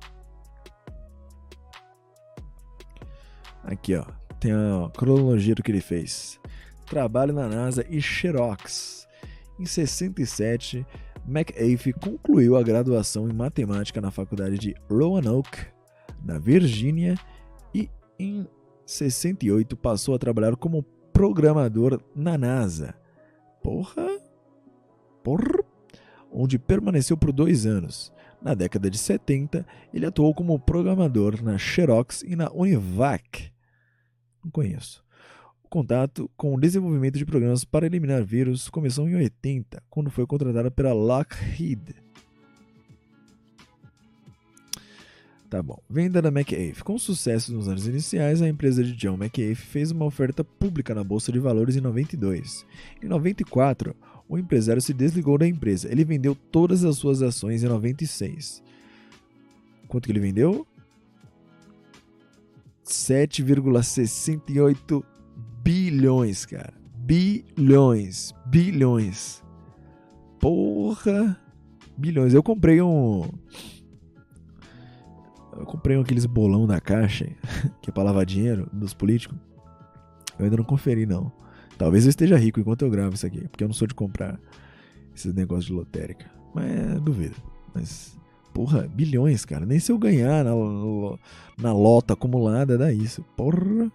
[3.64, 4.04] Aqui, ó.
[4.38, 6.38] Tem a cronologia do que ele fez.
[6.86, 9.06] Trabalho na NASA e Xerox.
[9.58, 10.86] Em 67,
[11.26, 15.66] McAfee concluiu a graduação em matemática na faculdade de Roanoke,
[16.24, 17.16] na Virgínia,
[17.74, 18.46] e em
[18.84, 22.94] 68 passou a trabalhar como programador na NASA.
[23.62, 24.06] Porra!
[25.24, 25.64] Porra!
[26.30, 28.12] Onde permaneceu por dois anos.
[28.40, 33.50] Na década de 70, ele atuou como programador na Xerox e na Univac.
[34.44, 35.05] Não conheço.
[35.66, 40.24] O contato com o desenvolvimento de programas para eliminar vírus começou em 80, quando foi
[40.24, 41.96] contratado pela Lockheed.
[45.50, 45.82] Tá bom.
[45.90, 46.84] Venda da McAfee.
[46.84, 51.02] Com sucesso nos anos iniciais, a empresa de John McAfee fez uma oferta pública na
[51.02, 52.64] Bolsa de Valores em 92.
[53.02, 53.92] Em 94,
[54.28, 55.90] o empresário se desligou da empresa.
[55.90, 58.62] Ele vendeu todas as suas ações em 96.
[59.88, 60.64] Quanto que ele vendeu?
[62.84, 65.15] 7,68
[65.66, 66.72] bilhões, cara.
[66.96, 68.32] Bilhões.
[68.46, 69.42] Bilhões.
[70.38, 71.36] Porra.
[71.98, 72.32] Bilhões.
[72.32, 73.28] Eu comprei um.
[75.56, 77.26] Eu comprei um aqueles bolão da caixa,
[77.82, 79.36] que é pra lavar dinheiro dos políticos.
[80.38, 81.32] Eu ainda não conferi, não.
[81.76, 84.38] Talvez eu esteja rico enquanto eu gravo isso aqui, porque eu não sou de comprar
[85.14, 86.30] esses negócios de lotérica.
[86.54, 87.36] Mas é, duvido.
[87.74, 88.16] Mas,
[88.54, 89.66] porra, bilhões, cara.
[89.66, 90.52] Nem se eu ganhar na,
[91.58, 93.24] na lota acumulada dá isso.
[93.36, 93.90] Porra.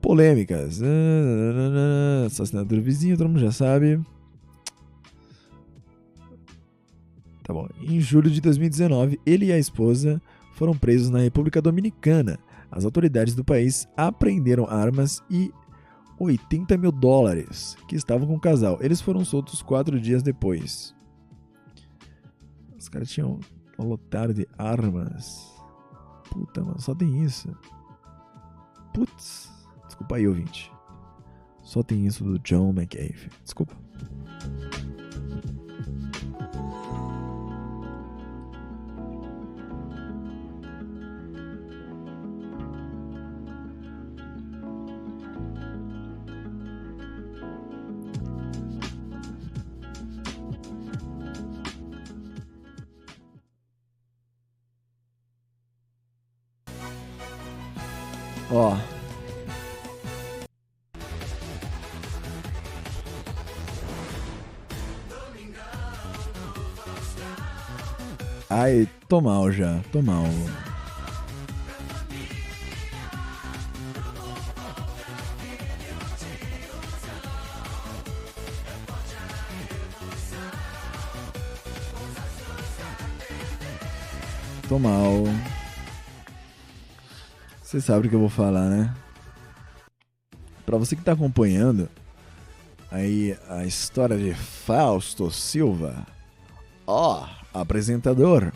[0.00, 0.80] Polêmicas.
[2.26, 4.00] Assassinato do vizinho, todo mundo já sabe.
[7.42, 7.66] Tá bom.
[7.80, 10.20] Em julho de 2019, ele e a esposa
[10.52, 12.38] foram presos na República Dominicana.
[12.70, 15.50] As autoridades do país apreenderam armas e
[16.18, 18.78] 80 mil dólares que estavam com o casal.
[18.82, 20.94] Eles foram soltos quatro dias depois.
[22.78, 23.40] Os caras tinham
[23.78, 25.50] um lotado de armas.
[26.30, 27.48] Puta, mano, só tem isso.
[28.92, 29.57] Putz.
[29.98, 30.72] Desculpa aí, ouvinte.
[31.60, 33.30] Só tem isso do John McAfee.
[33.42, 33.76] Desculpa.
[69.08, 70.24] Tô mal já, tô mal.
[84.68, 85.24] Tô mal.
[87.62, 88.94] Você sabe o que eu vou falar, né?
[90.66, 91.88] Para você que tá acompanhando
[92.90, 96.06] aí a história de Fausto Silva,
[96.86, 98.52] ó, apresentador.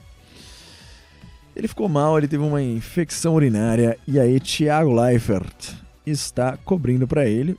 [1.54, 5.74] Ele ficou mal, ele teve uma infecção urinária e aí Thiago Leifert
[6.06, 7.58] está cobrindo para ele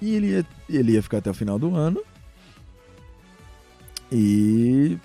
[0.00, 2.00] e ele ia, ele ia ficar até o final do ano.
[4.10, 4.98] E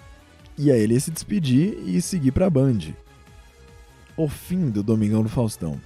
[0.58, 2.80] e aí ele ia se despedir e seguir para Band
[4.16, 5.80] o fim do Domingão do Faustão.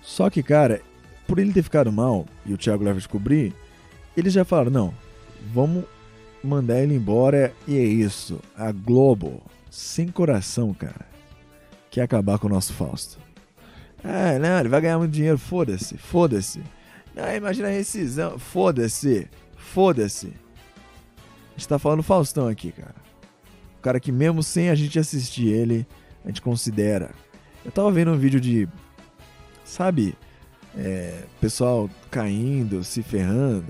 [0.00, 0.80] Só que, cara,
[1.26, 3.52] por ele ter ficado mal e o Thiago Leifert descobrir,
[4.16, 4.94] eles já falaram: não,
[5.52, 5.84] vamos
[6.42, 8.40] mandar ele embora e é isso.
[8.56, 11.06] A Globo, sem coração, cara,
[11.92, 13.18] quer acabar com o nosso Fausto.
[14.02, 16.60] Ah, não, ele vai ganhar muito dinheiro, foda-se, foda-se.
[17.14, 20.28] Ah, imagina a rescisão, foda-se, foda-se.
[20.28, 22.94] A gente tá falando Faustão aqui, cara.
[23.78, 25.86] O cara que mesmo sem a gente assistir ele,
[26.24, 27.10] a gente considera.
[27.62, 28.66] Eu tava vendo um vídeo de,
[29.62, 30.16] sabe,
[30.74, 33.66] é, pessoal caindo, se ferrando.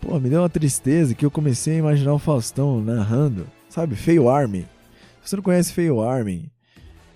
[0.00, 4.30] Pô, me deu uma tristeza que eu comecei a imaginar o Faustão narrando, sabe, Feio
[4.30, 4.66] Army.
[5.22, 6.50] Se você não conhece Feio Army,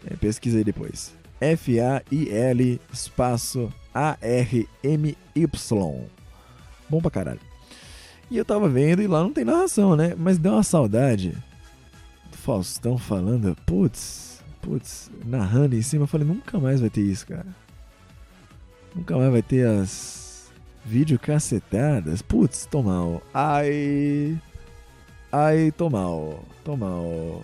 [0.06, 1.14] é, pesquisa aí depois.
[1.40, 5.16] F-A-I-L espaço A-R-M-Y.
[6.88, 7.40] Bom pra caralho.
[8.30, 10.14] E eu tava vendo e lá não tem narração, né?
[10.16, 11.36] Mas deu uma saudade
[12.42, 16.04] Faustão falando, putz, putz, narrando em cima.
[16.04, 17.46] Eu falei, nunca mais vai ter isso, cara.
[18.96, 20.50] Nunca mais vai ter as
[20.84, 22.20] vídeo cacetadas.
[22.20, 23.22] Putz, tô mal.
[23.32, 24.36] Ai.
[25.30, 26.42] Ai, tô mal.
[26.64, 27.42] Tô mal.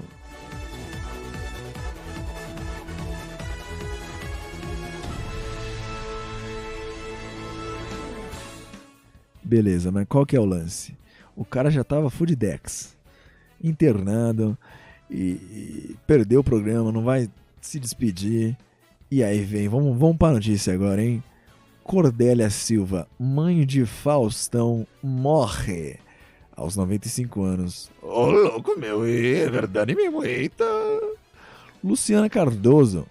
[9.48, 10.94] Beleza, mas qual que é o lance?
[11.34, 12.94] O cara já tava fudidex,
[13.64, 14.58] internado
[15.10, 18.54] e, e perdeu o programa, não vai se despedir.
[19.10, 21.22] E aí vem, vamos, vamos para a notícia agora, hein?
[21.82, 25.96] Cordélia Silva, mãe de Faustão, morre
[26.54, 27.90] aos 95 anos.
[28.02, 30.66] Ô, oh, louco, meu, é verdade mesmo, eita!
[31.82, 33.06] Luciana Cardoso,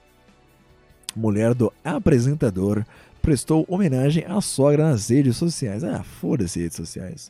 [1.15, 2.85] mulher do apresentador
[3.27, 5.83] prestou homenagem à sogra nas redes sociais.
[5.83, 7.29] Ah, foda-se redes sociais.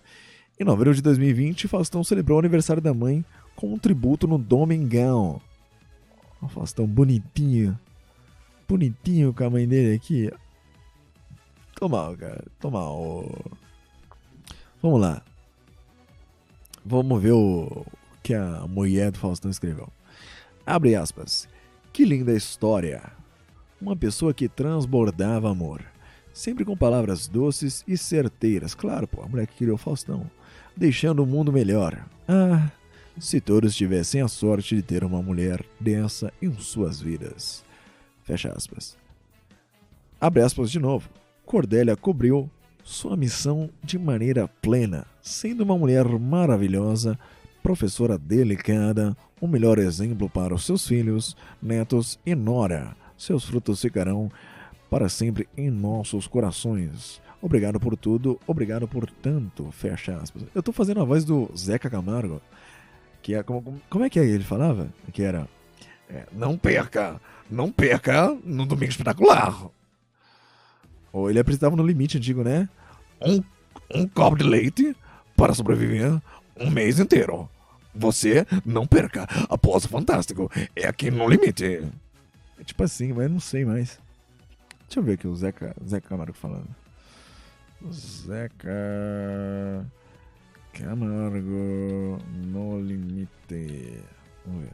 [0.59, 5.41] Em novembro de 2020, Faustão celebrou o aniversário da mãe com um tributo no Domingão.
[6.39, 7.75] O Faustão bonitinho.
[8.69, 10.31] Bonitinho com a mãe dele aqui.
[11.73, 12.45] Tô mal, cara.
[12.59, 13.27] Tô mal.
[14.79, 15.23] Vamos lá.
[16.85, 17.83] Vamos ver o
[18.21, 19.89] que a mulher do Faustão escreveu.
[20.63, 21.49] Abre aspas.
[21.91, 23.17] Que linda história.
[23.79, 25.83] Uma pessoa que transbordava amor.
[26.33, 28.73] Sempre com palavras doces e certeiras.
[28.73, 30.29] Claro, pô, a mulher que criou o Faustão.
[30.75, 32.03] Deixando o mundo melhor.
[32.27, 32.71] Ah,
[33.19, 37.63] se todos tivessem a sorte de ter uma mulher dessa em suas vidas.
[38.23, 38.97] Fecha aspas.
[40.19, 41.09] Abre aspas de novo.
[41.45, 42.49] Cordélia cobriu
[42.83, 47.17] sua missão de maneira plena, sendo uma mulher maravilhosa,
[47.61, 54.31] professora delicada, o melhor exemplo para os seus filhos, netos e nora seus frutos ficarão
[54.89, 57.21] para sempre em nossos corações.
[57.41, 59.71] Obrigado por tudo, obrigado por tanto.
[59.71, 60.43] Fecha aspas.
[60.55, 62.41] Eu tô fazendo a voz do Zeca Camargo,
[63.21, 64.89] que é como, como é que é ele falava?
[65.11, 65.47] Que era
[66.09, 69.67] é, não perca, não perca no domingo espetacular.
[71.11, 72.69] Ou ele apresentava no limite antigo, né?
[73.21, 73.41] Um,
[73.93, 74.95] um copo de leite
[75.35, 76.19] para sobreviver
[76.59, 77.49] um mês inteiro.
[77.93, 80.51] Você não perca após o Fantástico.
[80.75, 81.83] É aqui no limite.
[82.59, 83.99] É tipo assim, mas não sei mais.
[84.81, 86.67] Deixa eu ver aqui o Zeca, Zeca Camargo falando.
[87.91, 88.71] Zeca
[90.73, 94.01] Camargo no limite.
[94.45, 94.73] Vamos ver.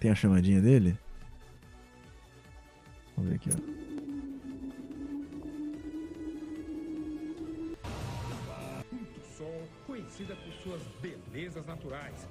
[0.00, 0.98] Tem a chamadinha dele?
[3.16, 3.74] Vamos ver aqui, ó.
[10.14, 12.26] conhecida por suas belezas naturais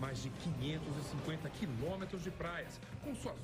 [0.00, 3.36] mais de 550 quilômetros de praias, com suas.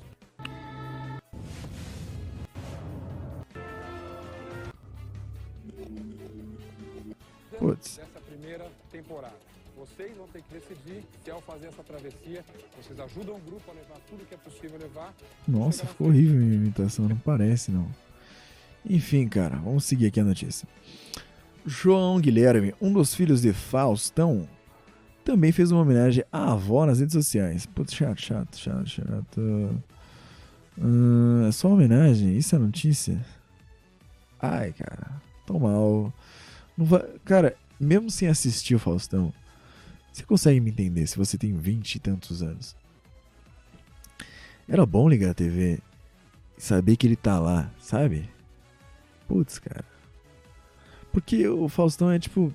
[7.57, 7.97] Putz.
[7.97, 9.35] Dessa primeira temporada.
[9.75, 12.43] Vocês vão ter que decidir se ao fazer essa travessia,
[12.77, 15.13] vocês ajudam o grupo a levar tudo que é possível levar.
[15.47, 17.87] Nossa, ficou horrível a minha imitação, não parece não.
[18.87, 20.67] Enfim, cara, vamos seguir aqui a notícia.
[21.65, 24.47] João Guilherme, um dos filhos de Faustão,
[25.23, 27.65] também fez uma homenagem à avó nas redes sociais.
[27.65, 29.83] Putz, chato, chato, chato, chato.
[30.77, 32.35] Hum, é só uma homenagem?
[32.37, 33.23] Isso é notícia?
[34.41, 36.13] Ai, cara, tão mal.
[36.77, 37.03] Não vai...
[37.23, 39.33] Cara, mesmo sem assistir o Faustão,
[40.11, 42.75] você consegue me entender se você tem vinte e tantos anos.
[44.67, 45.79] Era bom ligar a TV
[46.57, 48.29] e saber que ele tá lá, sabe?
[49.27, 49.85] Putz, cara.
[51.11, 52.53] Porque o Faustão é tipo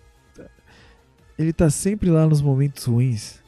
[1.39, 3.39] ele tá sempre lá nos momentos ruins.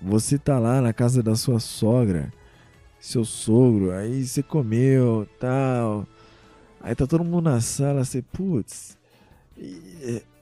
[0.00, 2.32] Você tá lá na casa da sua sogra,
[3.00, 6.06] seu sogro, aí você comeu, tal.
[6.80, 8.96] Aí tá todo mundo na sala, você, putz.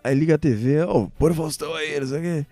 [0.05, 2.47] Aí liga a TV, ó, oh, põe o Faustão aí, não sei o quê.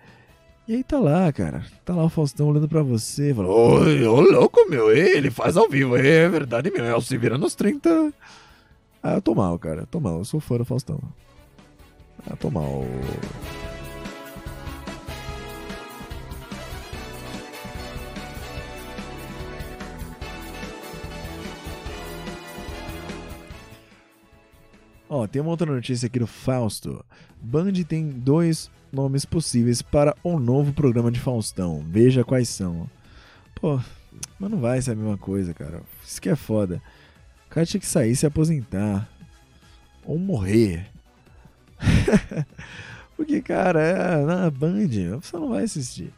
[0.67, 1.63] E aí tá lá, cara.
[1.85, 5.69] Tá lá o Faustão olhando pra você, falando, ô, ô louco, meu, ele faz ao
[5.69, 8.11] vivo, é verdade, meu, é o se vira nos 30.
[9.03, 10.99] Ah, eu tô mal, cara, tô mal, eu sou fã do Faustão.
[12.27, 12.83] Ah, tô mal.
[25.15, 27.03] Ó, tem uma outra notícia aqui do Fausto.
[27.41, 31.85] Band tem dois nomes possíveis para o novo programa de Faustão.
[31.87, 32.89] Veja quais são.
[33.55, 33.79] Pô,
[34.37, 35.81] mas não vai ser a mesma coisa, cara.
[36.05, 36.81] Isso que é foda.
[37.47, 39.09] O cara tinha que sair se aposentar.
[40.03, 40.85] Ou morrer.
[43.15, 46.11] Porque, cara, é na Band, você não vai assistir.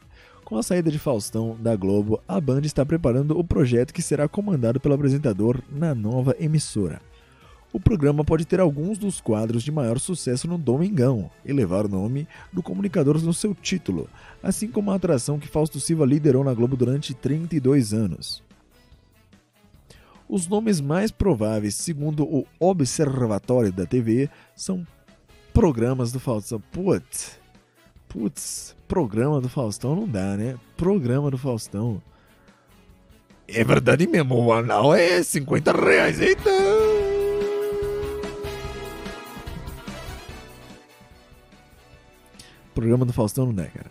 [0.44, 4.28] Com a saída de Faustão da Globo, a Band está preparando o projeto que será
[4.28, 7.00] comandado pelo apresentador na nova emissora.
[7.78, 11.88] O programa pode ter alguns dos quadros de maior sucesso no Domingão e levar o
[11.88, 14.10] nome do comunicador no seu título,
[14.42, 18.42] assim como a atração que Fausto Silva liderou na Globo durante 32 anos.
[20.28, 24.84] Os nomes mais prováveis, segundo o Observatório da TV, são
[25.54, 26.60] programas do Faustão.
[26.72, 27.40] Putz,
[28.10, 30.56] putz, programa do Faustão não dá, né?
[30.76, 32.02] Programa do Faustão.
[33.48, 36.87] É verdade mesmo, o anal é 50 reais, eita!
[42.78, 43.90] Programa do Faustão não dá, cara.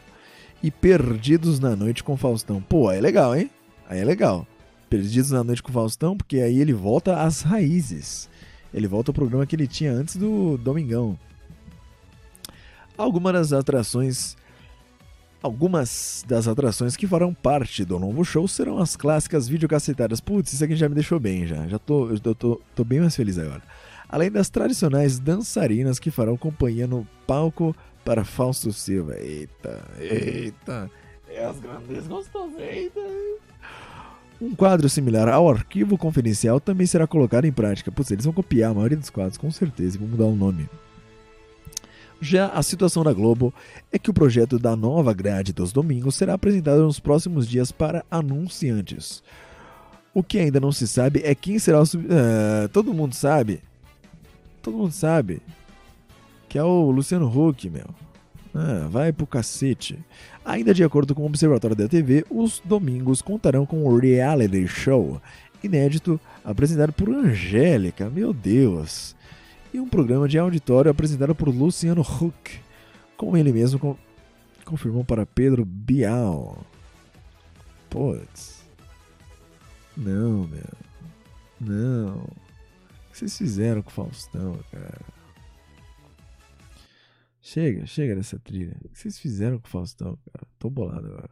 [0.63, 2.63] E Perdidos na Noite com Faustão.
[2.63, 3.51] Pô, aí é legal, hein?
[3.89, 4.47] Aí é legal.
[4.89, 8.31] Perdidos na Noite com Faustão, porque aí ele volta às raízes.
[8.73, 11.19] Ele volta ao programa que ele tinha antes do Domingão.
[12.97, 14.37] Algumas das atrações
[15.43, 20.21] Algumas das atrações que farão parte do novo show serão as clássicas videocassetadas.
[20.21, 21.67] Putz, isso aqui já me deixou bem já.
[21.67, 23.63] Já tô, eu tô, tô bem mais feliz agora.
[24.09, 27.77] Além das tradicionais dançarinas que farão companhia no palco
[28.07, 29.19] para Fausto Silva.
[29.19, 30.89] Eita, eita.
[31.29, 33.01] É as grandes gostosas, eita.
[34.41, 37.91] Um quadro similar ao arquivo confidencial também será colocado em prática.
[37.91, 40.69] Putz, eles vão copiar a maioria dos quadros, com certeza, e vão mudar o nome.
[42.21, 43.53] Já a situação da Globo
[43.93, 48.05] é que o projeto da nova grade dos domingos será apresentado nos próximos dias para
[48.09, 49.23] anunciantes.
[50.15, 51.87] O que ainda não se sabe é quem será o.
[51.87, 52.07] Sub...
[52.07, 53.61] Uh, todo mundo sabe.
[54.63, 55.43] Todo mundo sabe.
[56.57, 57.85] Que é o Luciano Huck, meu.
[58.55, 60.03] Ah, vai pro cacete.
[60.43, 65.21] Ainda de acordo com o Observatório da TV, os domingos contarão com um reality show
[65.63, 68.09] inédito apresentado por Angélica.
[68.09, 69.15] Meu Deus
[69.71, 72.59] e um programa de auditório apresentado por Luciano Huck,
[73.19, 73.95] como ele mesmo com
[74.65, 76.65] confirmou para Pedro Bial.
[77.91, 78.65] Putz.
[79.95, 80.73] Não, meu.
[81.61, 82.17] Não.
[82.17, 85.16] O que vocês fizeram com o Faustão, cara?
[87.47, 88.77] Chega, chega dessa trilha.
[88.85, 90.45] O que vocês fizeram com o Faustão, cara?
[90.59, 91.31] Tô bolado agora.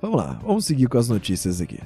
[0.00, 1.78] Vamos lá, vamos seguir com as notícias aqui.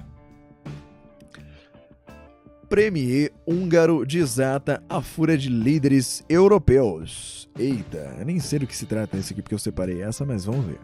[2.69, 7.51] Premier húngaro desata a fúria de líderes europeus.
[7.59, 10.65] Eita, nem sei do que se trata isso aqui porque eu separei essa, mas vamos
[10.65, 10.79] ver.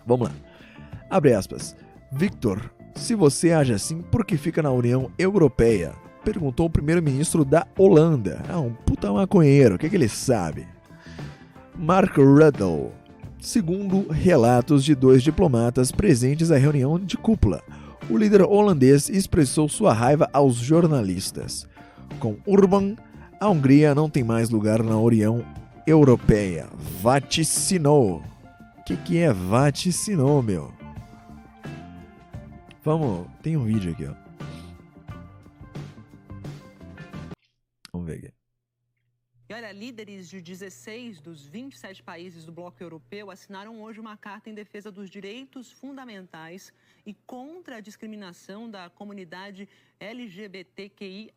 [0.06, 0.36] Vamos lá.
[1.10, 1.76] Abre aspas.
[2.12, 5.93] Victor, se você age assim, por que fica na União Europeia?
[6.24, 8.41] Perguntou o primeiro-ministro da Holanda.
[8.50, 10.66] Ah, um puta maconheiro, o que, que ele sabe?
[11.78, 12.91] Mark Ruddle,
[13.39, 17.62] segundo relatos de dois diplomatas presentes à reunião de cúpula.
[18.10, 21.68] O líder holandês expressou sua raiva aos jornalistas.
[22.20, 22.96] Com Urban,
[23.39, 25.43] a Hungria não tem mais lugar na União
[25.86, 26.68] Europeia.
[27.02, 28.24] Vaticinou.
[28.80, 30.72] O que, que é vaticinou, meu?
[32.86, 34.13] Vamos, tem um vídeo aqui, ó.
[37.91, 38.33] Vamos ver aqui.
[39.49, 44.51] E olha, líderes de 16 dos 27 países do bloco europeu assinaram hoje uma carta
[44.51, 46.71] em defesa dos direitos fundamentais
[47.06, 51.32] e contra a discriminação da comunidade LGBTQIA+.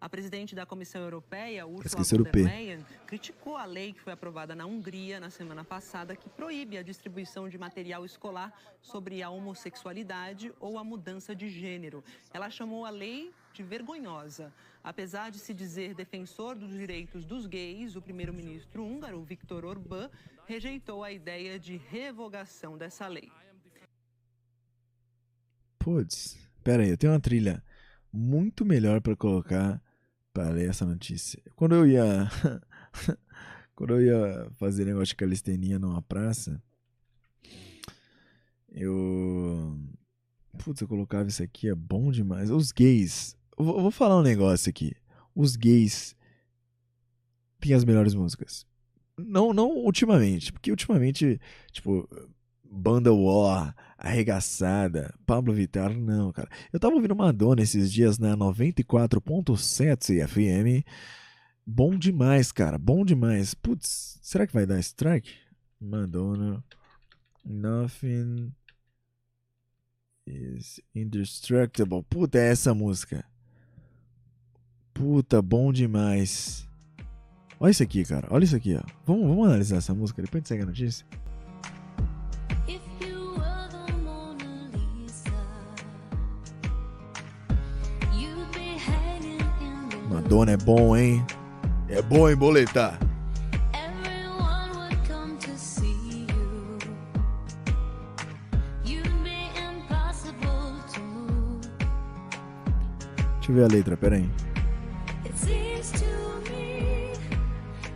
[0.00, 2.44] A presidente da Comissão Europeia, Ursula von der.
[2.44, 6.82] Leyen, criticou a lei que foi aprovada na Hungria na semana passada que proíbe a
[6.82, 12.02] distribuição de material escolar sobre a homossexualidade ou a mudança de gênero.
[12.32, 14.52] Ela chamou a lei de vergonhosa.
[14.82, 20.10] Apesar de se dizer defensor dos direitos dos gays, o primeiro-ministro húngaro, Viktor Orbán,
[20.46, 23.30] rejeitou a ideia de revogação dessa lei.
[25.86, 27.62] Putz, pera aí, eu tenho uma trilha
[28.12, 29.80] muito melhor pra colocar
[30.34, 31.40] pra ler essa notícia.
[31.54, 32.28] Quando eu ia.
[33.72, 36.60] quando eu ia fazer negócio de calistenia numa praça,
[38.68, 39.78] eu.
[40.58, 42.50] Putz, eu colocava isso aqui, é bom demais.
[42.50, 43.36] Os gays.
[43.56, 44.92] Eu vou falar um negócio aqui.
[45.36, 46.16] Os gays
[47.60, 48.66] têm as melhores músicas.
[49.16, 52.08] Não, não ultimamente, porque ultimamente, tipo,
[52.70, 56.48] Banda War, Arregaçada, Pablo Vittar, não, cara.
[56.72, 60.86] Eu tava ouvindo Madonna esses dias na 94.7 FM.
[61.66, 63.54] Bom demais, cara, bom demais.
[63.54, 65.30] Putz, será que vai dar strike?
[65.80, 66.62] Madonna,
[67.44, 68.52] Nothing
[70.26, 72.02] is Indestructible.
[72.08, 73.24] Puta, é essa música.
[74.92, 76.68] Puta, bom demais.
[77.58, 78.28] Olha isso aqui, cara.
[78.30, 78.82] Olha isso aqui, ó.
[79.04, 81.06] Vamos, vamos analisar essa música, depois a gente segue a notícia.
[90.16, 91.22] Madonna é bom, hein?
[91.90, 92.98] É bom, hein, boletar?
[93.74, 96.78] Everyone would come to see you.
[98.82, 101.68] You'd be impossible to move.
[103.36, 104.30] Deixa eu ver a letra, pera aí.
[105.26, 107.12] It seems to me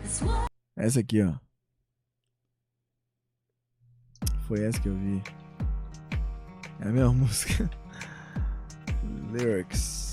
[0.03, 0.47] that's what
[0.77, 1.33] Essa aqui, ó.
[4.47, 5.23] Foi essa que eu vi.
[6.81, 7.71] É a mesma música.
[9.33, 10.10] Lyrics.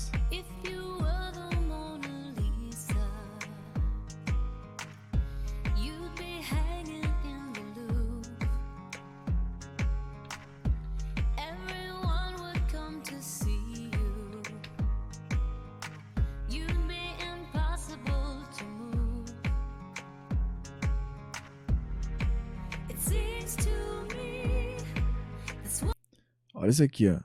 [26.68, 27.18] Olha isso aqui, ó.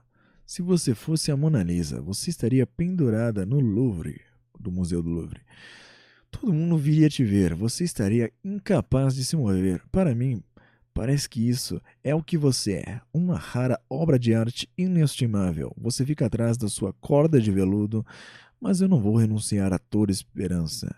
[0.46, 4.22] Se você fosse a Mona Lisa, você estaria pendurada no Louvre,
[4.58, 5.42] do Museu do Louvre.
[6.32, 9.84] Todo mundo viria te ver, você estaria incapaz de se mover.
[9.92, 10.42] Para mim,
[10.94, 15.76] parece que isso é o que você é, uma rara obra de arte inestimável.
[15.78, 18.06] Você fica atrás da sua corda de veludo,
[18.62, 20.96] mas eu não vou renunciar a toda esperança.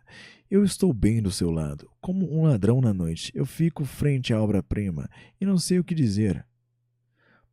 [0.52, 3.32] Eu estou bem do seu lado, como um ladrão na noite.
[3.34, 5.10] Eu fico frente à obra-prima
[5.42, 6.46] e não sei o que dizer.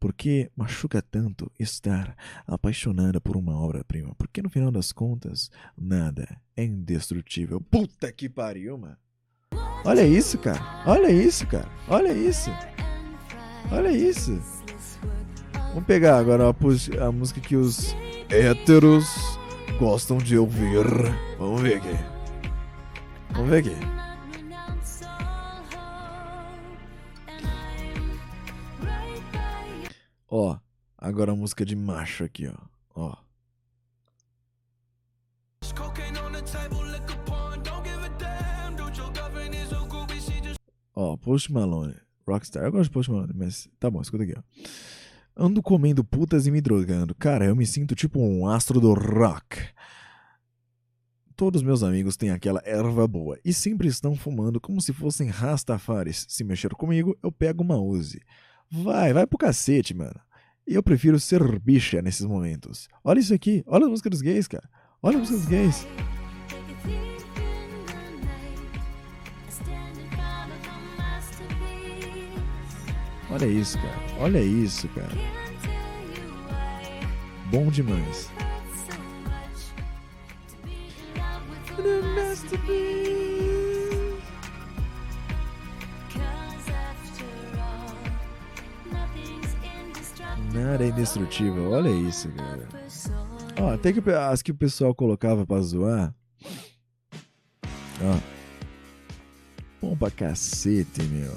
[0.02, 4.16] Porque machuca tanto estar apaixonada por uma obra-prima?
[4.16, 5.48] Porque no final das contas,
[5.78, 7.60] nada é indestrutível.
[7.60, 8.96] Puta que pariu, mano.
[9.84, 10.58] Olha isso, cara.
[10.86, 11.68] Olha isso, cara.
[11.86, 12.50] Olha isso.
[13.70, 14.42] Olha isso.
[15.68, 17.94] Vamos pegar agora a, a música que os
[18.28, 19.06] héteros
[19.78, 20.84] gostam de ouvir.
[21.38, 21.96] Vamos ver aqui.
[23.30, 24.11] Vamos ver aqui.
[30.34, 30.58] Ó,
[30.96, 32.54] agora a música de macho aqui, ó.
[32.94, 33.16] Ó.
[40.94, 41.94] Ó, Post Malone,
[42.26, 42.64] Rockstar.
[42.64, 44.42] Eu gosto de Post Malone, mas tá bom, escuta aqui, ó.
[45.36, 47.14] Ando comendo putas e me drogando.
[47.14, 49.58] Cara, eu me sinto tipo um astro do rock.
[51.36, 56.24] Todos meus amigos têm aquela erva boa e sempre estão fumando como se fossem rastafares.
[56.26, 58.22] Se mexer comigo, eu pego uma Uzi.
[58.74, 60.18] Vai, vai pro cacete, mano.
[60.66, 62.88] Eu prefiro ser bicha nesses momentos.
[63.04, 64.66] Olha isso aqui, olha a música dos gays, cara.
[65.02, 65.86] Olha a música dos gays.
[73.30, 73.98] Olha isso, cara.
[74.18, 75.12] Olha isso, cara.
[77.50, 78.30] Bom demais.
[90.52, 91.70] Nada é indestrutível.
[91.70, 92.68] Olha isso, cara.
[93.58, 96.14] Ó, até que as que o pessoal colocava pra zoar.
[98.02, 98.18] Ó.
[99.80, 101.32] Bom pra cacete, meu.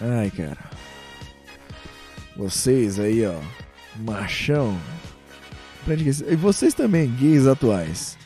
[0.00, 0.58] Ai, cara.
[2.36, 3.61] Vocês aí, ó.
[3.96, 4.78] Machão.
[6.28, 8.16] E vocês também, gays atuais.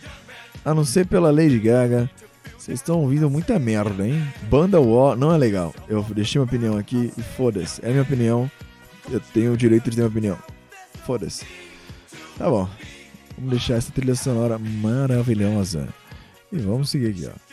[0.64, 2.10] A não ser pela Lady Gaga.
[2.58, 4.26] Vocês estão ouvindo muita merda, hein?
[4.50, 5.72] Banda War não é legal.
[5.88, 7.80] Eu deixei minha opinião aqui e foda-se.
[7.84, 8.50] É minha opinião.
[9.08, 10.38] Eu tenho o direito de ter minha opinião.
[11.04, 11.46] Foda-se.
[12.36, 12.68] Tá bom.
[13.36, 15.88] Vamos deixar essa trilha sonora maravilhosa.
[16.52, 17.45] E vamos seguir aqui, ó.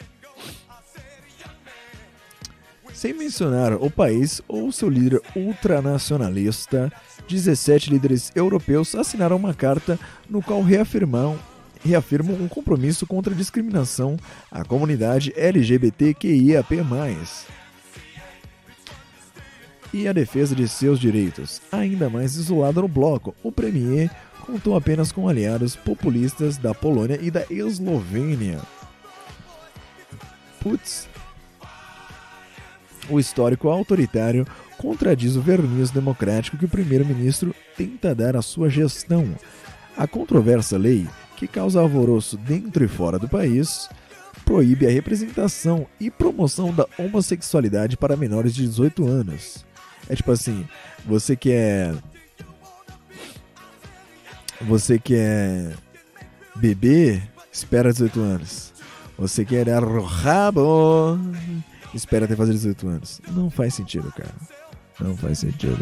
[3.04, 6.90] Sem mencionar o país ou seu líder ultranacionalista,
[7.28, 10.00] 17 líderes europeus assinaram uma carta
[10.30, 11.38] no qual reafirmam,
[11.84, 14.16] reafirmam um compromisso contra a discriminação
[14.50, 16.80] à comunidade LGBTQIAP+,
[19.94, 21.62] e a defesa de seus direitos.
[21.74, 24.10] Ainda mais isolado no bloco, o Premier
[24.46, 28.62] contou apenas com aliados populistas da Polônia e da Eslovênia.
[30.62, 31.12] Putz.
[33.10, 34.46] O histórico autoritário
[34.78, 39.36] contradiz o verniz democrático que o primeiro-ministro tenta dar à sua gestão.
[39.98, 43.90] A controversa lei, que causa alvoroço dentro e fora do país,
[44.46, 49.66] proíbe a representação e promoção da homossexualidade para menores de 18 anos.
[50.10, 50.66] É tipo assim,
[51.06, 51.94] você quer.
[54.62, 55.76] Você quer
[56.56, 58.74] beber, espera 18 anos.
[59.18, 61.20] Você quer dar o rabo,
[61.94, 63.22] espera até fazer 18 anos.
[63.32, 64.34] Não faz sentido, cara.
[65.00, 65.78] Não faz sentido.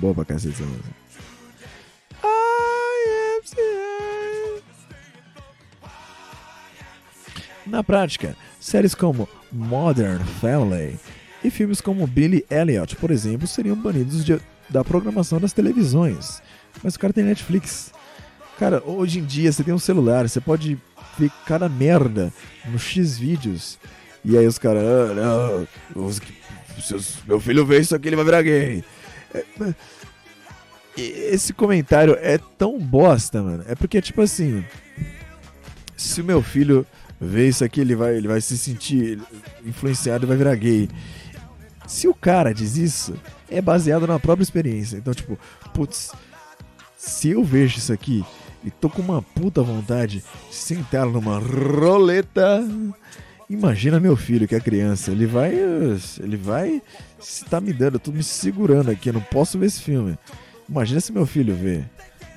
[0.00, 0.90] Boa pra cacete essa música.
[7.66, 10.98] Na prática, séries como Modern Family
[11.44, 16.42] e filmes como Billy Elliot, por exemplo, seriam banidos de- da programação das televisões.
[16.82, 17.92] Mas o cara tem Netflix.
[18.58, 20.78] Cara, hoje em dia você tem um celular, você pode
[21.18, 22.32] ver cada merda
[22.66, 23.78] no X vídeos.
[24.24, 26.20] E aí os caras, ah, não, os-
[26.80, 28.84] seus- meu filho vê isso aqui, ele vai virar gay.
[29.34, 29.44] É,
[30.96, 33.64] esse comentário é tão bosta, mano.
[33.66, 34.64] É porque, tipo assim,
[35.96, 36.86] se o meu filho
[37.20, 39.18] vê isso aqui, ele vai, ele vai se sentir
[39.64, 40.88] influenciado e vai virar gay.
[41.86, 43.14] Se o cara diz isso,
[43.50, 44.96] é baseado na própria experiência.
[44.96, 45.38] Então, tipo,
[45.74, 46.12] putz,
[47.04, 48.24] se eu vejo isso aqui
[48.64, 52.64] e tô com uma puta vontade de sentar numa roleta,
[53.50, 55.52] imagina meu filho que é criança, ele vai,
[56.20, 56.80] ele vai,
[57.18, 60.16] se tá me dando, eu tô me segurando aqui, eu não posso ver esse filme.
[60.68, 61.82] Imagina se meu filho vê.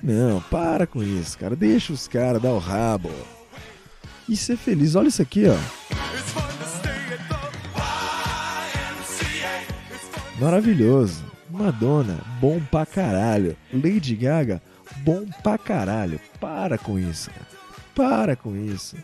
[0.02, 3.12] Não, para com isso, cara, deixa os caras dar o rabo.
[4.28, 5.58] E ser feliz, olha isso aqui, ó.
[10.42, 11.35] Maravilhoso.
[11.56, 13.56] Madonna, bom pra caralho.
[13.74, 14.62] Lady Gaga,
[14.98, 16.20] bom pra caralho.
[16.40, 17.46] Para com isso, cara.
[17.96, 18.98] Para com isso.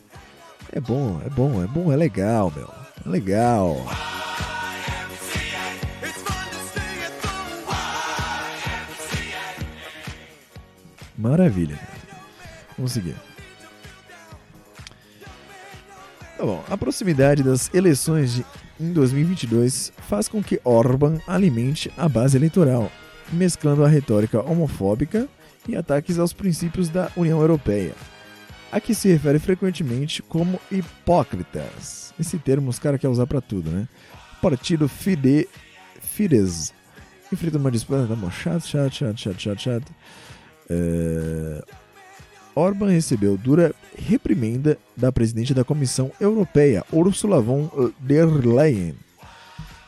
[0.71, 2.69] É bom, é bom, é bom, é legal, meu.
[3.05, 3.77] É legal.
[11.17, 11.79] Maravilha.
[12.77, 13.15] Vamos seguir.
[16.37, 16.63] Tá bom.
[16.69, 18.45] A proximidade das eleições de,
[18.81, 22.91] em 2022 faz com que Orban alimente a base eleitoral,
[23.31, 25.27] mesclando a retórica homofóbica
[25.67, 27.93] e ataques aos princípios da União Europeia.
[28.71, 32.13] A que se refere frequentemente como hipócritas.
[32.19, 33.87] Esse termo os caras querem usar pra tudo, né?
[34.41, 35.47] Partido Fide,
[36.01, 36.73] Fidesz
[37.31, 38.07] enfrenta uma disputa.
[38.07, 39.95] Tá bom, chato, chato, chato, chato, chato, chato.
[40.69, 41.63] É,
[42.55, 48.95] Orban recebeu dura reprimenda da presidente da Comissão Europeia, Ursula von der Leyen,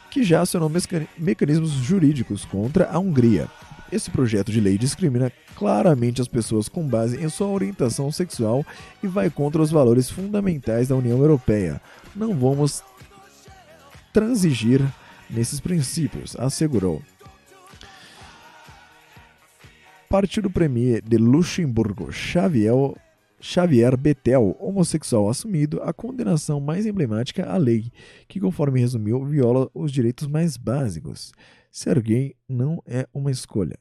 [0.09, 0.71] que já acionou
[1.17, 3.47] mecanismos jurídicos contra a Hungria.
[3.91, 8.65] Esse projeto de lei discrimina claramente as pessoas com base em sua orientação sexual
[9.03, 11.79] e vai contra os valores fundamentais da União Europeia.
[12.15, 12.81] Não vamos
[14.11, 14.81] transigir
[15.29, 17.01] nesses princípios, assegurou.
[20.13, 22.71] Partido Premier de Luxemburgo, Xavier,
[23.41, 27.91] Xavier Bettel, homossexual assumido, a condenação mais emblemática à lei,
[28.27, 31.33] que, conforme resumiu, viola os direitos mais básicos.
[31.71, 33.75] Ser gay não é uma escolha.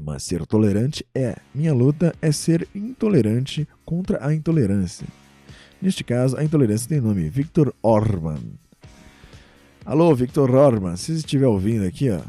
[0.00, 1.34] Mas ser tolerante é.
[1.52, 5.08] Minha luta é ser intolerante contra a intolerância.
[5.80, 8.38] Neste caso, a intolerância tem nome: Viktor Orban.
[9.84, 12.20] Alô, Viktor Orban, se você estiver ouvindo aqui, ó,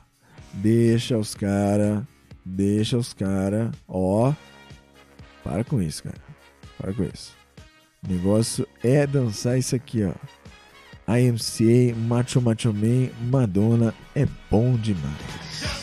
[0.52, 2.08] deixa os cara,
[2.46, 4.34] deixa os cara, ó,
[5.44, 6.22] para com isso, cara,
[6.78, 7.36] para com isso.
[8.04, 10.14] O negócio é dançar isso aqui, ó.
[11.18, 15.83] IMCA, Macho Macho Man, Madonna, é bom demais.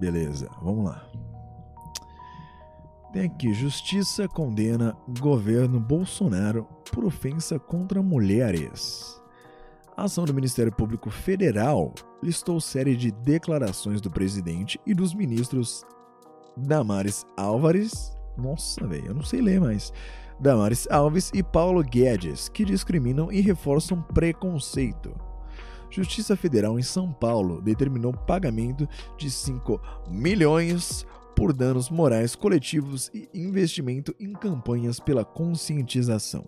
[0.00, 1.06] Beleza, vamos lá.
[3.12, 9.20] Tem aqui: Justiça condena governo Bolsonaro por ofensa contra mulheres.
[9.96, 15.82] A ação do Ministério Público Federal listou série de declarações do presidente e dos ministros
[16.54, 18.14] Damares Álvares.
[18.36, 19.92] Nossa, velho, eu não sei ler mais.
[20.38, 25.14] Damares Alves e Paulo Guedes, que discriminam e reforçam preconceito.
[25.96, 28.86] Justiça Federal em São Paulo determinou pagamento
[29.16, 29.80] de 5
[30.10, 36.46] milhões por danos morais coletivos e investimento em campanhas pela conscientização.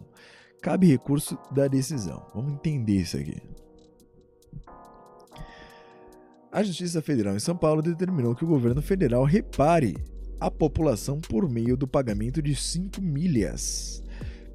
[0.61, 2.27] Cabe recurso da decisão.
[2.35, 3.41] Vamos entender isso aqui.
[6.53, 9.97] A Justiça Federal em São Paulo determinou que o governo federal repare
[10.39, 14.03] a população por meio do pagamento de 5 milhas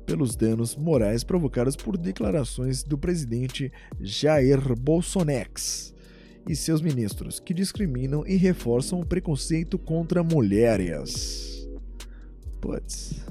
[0.05, 5.33] pelos danos morais provocados por declarações do presidente Jair Bolsonaro
[6.47, 11.67] e seus ministros, que discriminam e reforçam o preconceito contra mulheres.
[12.59, 13.23] Putz.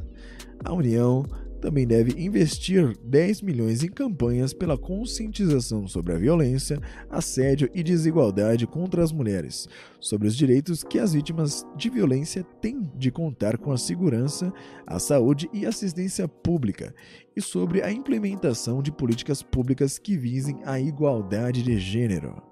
[0.65, 1.27] A União
[1.63, 8.67] também deve investir 10 milhões em campanhas pela conscientização sobre a violência, assédio e desigualdade
[8.67, 9.69] contra as mulheres,
[10.01, 14.53] sobre os direitos que as vítimas de violência têm de contar com a segurança,
[14.85, 16.93] a saúde e assistência pública,
[17.37, 22.43] e sobre a implementação de políticas públicas que visem a igualdade de gênero.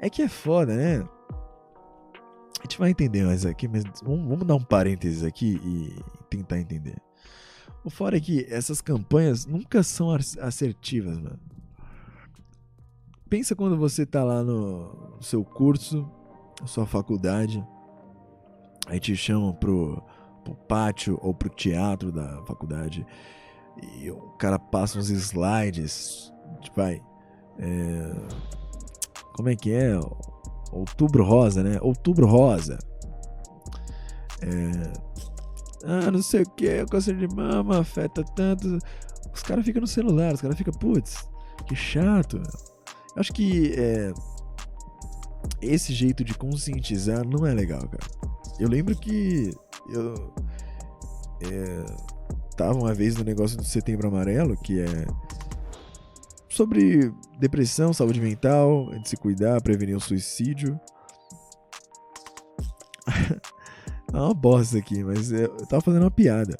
[0.00, 1.06] É que é foda, né?
[2.60, 5.94] A gente vai entender mais aqui, mas vamos, dar um parênteses aqui e
[6.30, 6.96] tentar entender.
[7.84, 11.38] O fora é que essas campanhas nunca são as- assertivas, mano.
[13.28, 16.08] Pensa quando você tá lá no seu curso,
[16.60, 17.62] na sua faculdade,
[18.86, 20.02] aí te chamam pro,
[20.44, 23.04] pro pátio ou pro teatro da faculdade
[23.98, 27.02] e o cara passa uns slides, tipo, vai,
[27.58, 28.14] é,
[29.34, 29.98] como é que é?
[30.70, 31.78] Outubro Rosa, né?
[31.80, 32.78] Outubro Rosa.
[34.42, 35.03] É,
[35.86, 38.78] ah, não sei o que, câncer de mama afeta tanto.
[39.32, 41.28] Os caras ficam no celular, os caras ficam, putz,
[41.66, 42.36] que chato.
[42.36, 44.12] Eu Acho que é,
[45.60, 48.34] esse jeito de conscientizar não é legal, cara.
[48.58, 49.50] Eu lembro que
[49.90, 50.32] eu
[51.42, 51.84] é,
[52.56, 55.06] tava uma vez no negócio do Setembro Amarelo, que é
[56.48, 60.78] sobre depressão, saúde mental, de se cuidar, prevenir o suicídio.
[64.14, 66.56] É uma bosta aqui, mas eu eu tava fazendo uma piada.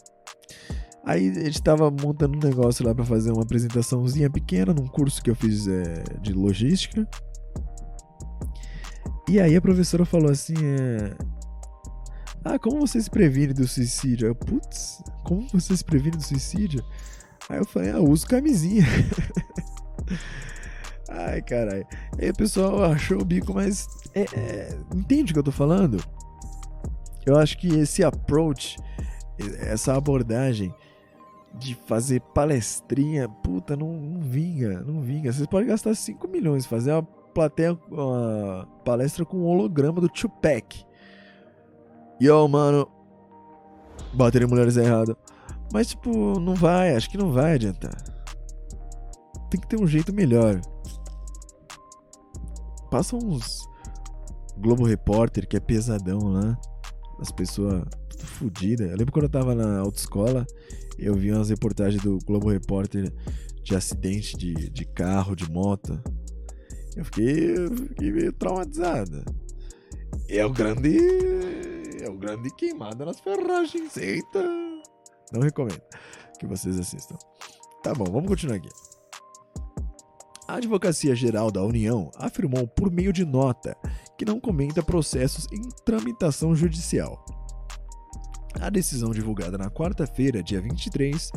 [1.04, 5.22] Aí a gente tava montando um negócio lá pra fazer uma apresentaçãozinha pequena num curso
[5.22, 7.08] que eu fiz é, de logística.
[9.28, 11.14] E aí a professora falou assim: é,
[12.44, 14.28] Ah, como você se previne do suicídio?
[14.28, 16.82] Eu, putz, como você se previne do suicídio?
[17.48, 18.84] Aí eu falei: Ah, eu uso camisinha.
[21.08, 21.86] Ai, caralho.
[22.18, 26.02] Aí o pessoal achou o bico, mas é, é, entende o que eu tô falando?
[27.26, 28.76] Eu acho que esse approach,
[29.58, 30.74] essa abordagem
[31.54, 35.32] de fazer palestrinha, puta, não, não vinga, não vinga.
[35.32, 40.84] Vocês podem gastar 5 milhões, fazer uma plateia, uma palestra com um holograma do Tupac.
[42.20, 42.88] Yo, mano,
[44.12, 45.16] bater em mulheres é errado.
[45.72, 47.96] Mas, tipo, não vai, acho que não vai adiantar.
[49.50, 50.60] Tem que ter um jeito melhor.
[52.90, 53.66] Passa uns
[54.58, 56.58] Globo Repórter, que é pesadão lá
[57.18, 58.90] as pessoas tudo fodidas.
[58.90, 60.46] Eu lembro quando eu tava na autoescola,
[60.98, 63.12] eu vi umas reportagens do Globo Repórter
[63.62, 66.00] de acidente de, de carro, de moto.
[66.96, 69.24] Eu fiquei, eu fiquei meio traumatizado.
[70.28, 70.96] É o grande.
[72.02, 73.96] É o grande queimada nas ferragens.
[73.96, 74.42] Eita!
[75.32, 75.82] Não recomendo
[76.38, 77.16] que vocês assistam.
[77.82, 78.68] Tá bom, vamos continuar aqui.
[80.46, 83.76] A Advocacia Geral da União afirmou por meio de nota
[84.24, 87.22] que não comenta processos em tramitação judicial.
[88.58, 91.30] A decisão divulgada na quarta-feira, dia 23,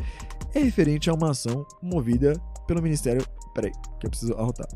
[0.54, 2.32] é referente a uma ação movida
[2.66, 3.26] pelo Ministério.
[3.54, 4.68] Peraí, que eu preciso arrotar.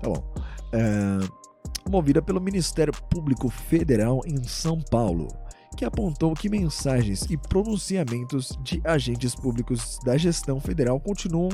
[0.00, 0.34] Tá bom.
[0.72, 5.28] É, movida pelo Ministério Público Federal em São Paulo,
[5.76, 11.50] que apontou que mensagens e pronunciamentos de agentes públicos da gestão federal continuam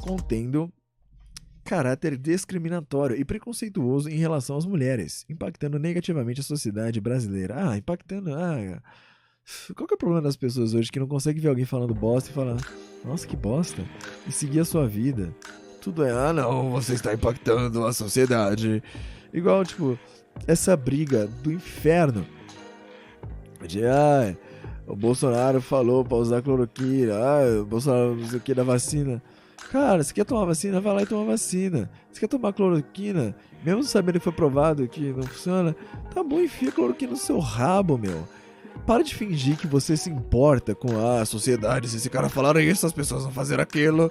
[0.00, 0.72] contendo
[1.68, 7.56] caráter discriminatório e preconceituoso em relação às mulheres, impactando negativamente a sociedade brasileira.
[7.58, 8.34] Ah, impactando.
[8.34, 8.80] Ah,
[9.76, 12.30] qual que é o problema das pessoas hoje que não consegue ver alguém falando bosta
[12.30, 12.56] e falar,
[13.04, 13.84] nossa, que bosta,
[14.26, 15.30] e seguir a sua vida?
[15.82, 18.82] Tudo é, ah, não, você está impactando a sociedade.
[19.30, 19.98] Igual, tipo,
[20.46, 22.26] essa briga do inferno
[23.66, 24.38] De, ai,
[24.86, 29.22] o Bolsonaro falou pra usar cloroquina, ai, o Bolsonaro não sei o que da vacina.
[29.70, 30.80] Cara, você quer tomar vacina?
[30.80, 31.90] Vai lá e toma vacina.
[32.10, 33.36] Você quer tomar cloroquina?
[33.64, 35.76] Mesmo sabendo que foi provado que não funciona,
[36.14, 38.26] tá bom, enfia cloroquina no seu rabo, meu.
[38.86, 41.88] Para de fingir que você se importa com a sociedade.
[41.88, 44.10] Se esse cara falar isso, as pessoas vão fazer aquilo.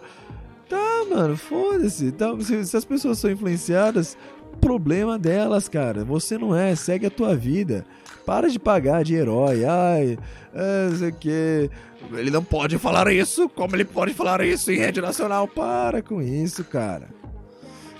[0.69, 2.05] Tá, mano, foda-se.
[2.05, 4.17] Então, se, se as pessoas são influenciadas,
[4.57, 6.03] problema delas, cara.
[6.03, 7.85] Você não é, segue a tua vida.
[8.25, 9.63] Para de pagar de herói.
[9.63, 10.19] Ai,
[10.53, 11.69] é, não sei o que.
[12.13, 15.47] Ele não pode falar isso, como ele pode falar isso em rede nacional?
[15.47, 17.07] Para com isso, cara.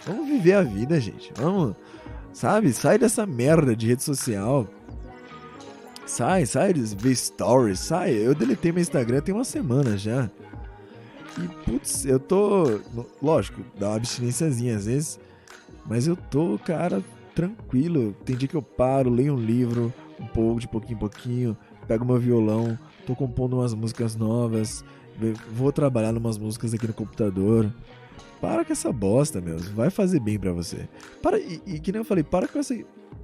[0.05, 1.31] Vamos viver a vida, gente.
[1.35, 1.75] Vamos,
[2.31, 2.71] sabe?
[2.71, 4.67] Sai dessa merda de rede social.
[6.05, 8.13] Sai, sai ver stories, sai.
[8.13, 10.29] Eu deletei meu Instagram tem uma semana já.
[11.37, 12.79] E, putz, eu tô.
[13.21, 15.19] Lógico, dá uma abstinênciazinha às vezes.
[15.85, 17.03] Mas eu tô, cara,
[17.35, 18.15] tranquilo.
[18.25, 22.05] Tem dia que eu paro, leio um livro, um pouco, de pouquinho em pouquinho, pego
[22.05, 22.77] meu violão,
[23.07, 24.83] tô compondo umas músicas novas,
[25.53, 27.73] vou trabalhar numas músicas aqui no computador.
[28.41, 29.57] Para com essa bosta, meu.
[29.57, 30.87] Vai fazer bem pra você.
[31.23, 32.75] Para, e, e que nem eu falei, para com essa,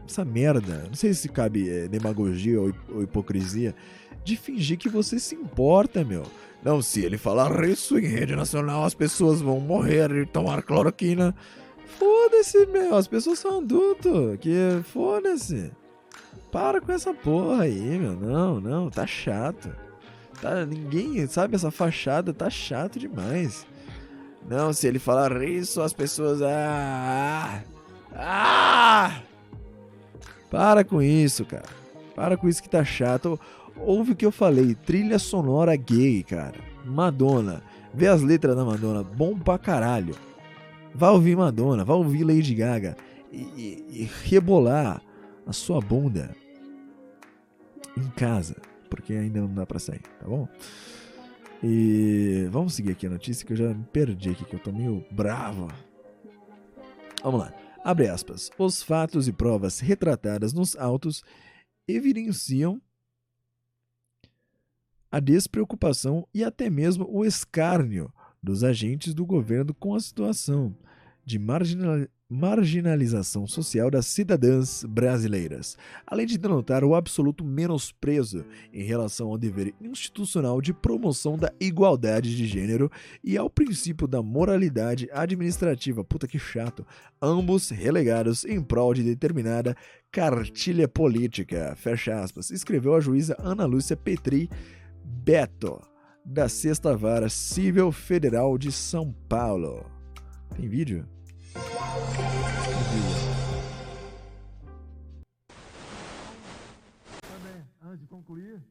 [0.08, 0.86] essa merda.
[0.88, 3.76] Não sei se cabe é, demagogia ou, ou hipocrisia.
[4.24, 6.24] De fingir que você se importa, meu.
[6.64, 11.36] Não, se ele falar isso em rede nacional, as pessoas vão morrer e tomar cloroquina.
[12.00, 12.96] Foda-se, meu.
[12.96, 14.38] As pessoas são adultos.
[14.40, 15.72] Que foda-se.
[16.54, 18.14] Para com essa porra aí, meu.
[18.14, 18.90] Não, não.
[18.90, 19.76] Tá chato.
[20.40, 23.66] Tá, ninguém, sabe, essa fachada tá chato demais.
[24.48, 26.42] Não, se ele falar isso, as pessoas.
[26.44, 27.64] Ah!
[28.16, 29.22] Ah!
[30.52, 31.66] Para com isso, cara.
[32.16, 33.40] Para com isso que tá chato.
[33.78, 34.76] Ouve o que eu falei.
[34.76, 36.60] Trilha sonora gay, cara.
[36.86, 37.64] Madonna.
[37.94, 39.02] Vê as letras da Madonna.
[39.04, 40.16] Bom pra caralho.
[40.94, 41.84] Vai ouvir Madonna.
[41.84, 42.96] Vai ouvir Lady Gaga.
[43.32, 45.02] E, e- e rebolar
[45.48, 46.36] a sua bunda
[47.98, 48.56] em casa.
[48.90, 50.48] Porque ainda não dá pra sair, tá bom?
[51.64, 54.72] E vamos seguir aqui a notícia que eu já me perdi aqui, que eu tô
[54.72, 55.68] meio bravo.
[57.24, 57.54] Vamos lá.
[57.84, 58.50] Abre aspas.
[58.58, 61.24] Os fatos e provas retratadas nos autos
[61.88, 62.82] evidenciam
[65.12, 70.76] a despreocupação e até mesmo o escárnio dos agentes do governo com a situação
[71.24, 71.40] de
[72.34, 75.78] marginalização social das cidadãs brasileiras,
[76.08, 82.36] além de denotar o absoluto menosprezo em relação ao dever institucional de promoção da igualdade
[82.36, 82.92] de gênero
[83.24, 86.04] e ao princípio da moralidade administrativa.
[86.04, 86.86] Puta que chato.
[87.22, 89.76] Ambos relegados em prol de determinada
[90.12, 91.76] cartilha política.
[91.78, 92.50] Fecha aspas.
[92.50, 94.50] Escreveu a juíza Ana Lúcia Petri
[95.06, 95.80] Beto,
[96.26, 99.86] da Sexta Vara Civil Federal de São Paulo.
[100.56, 101.06] Tem vídeo?
[107.22, 108.62] Também, antes de concluir,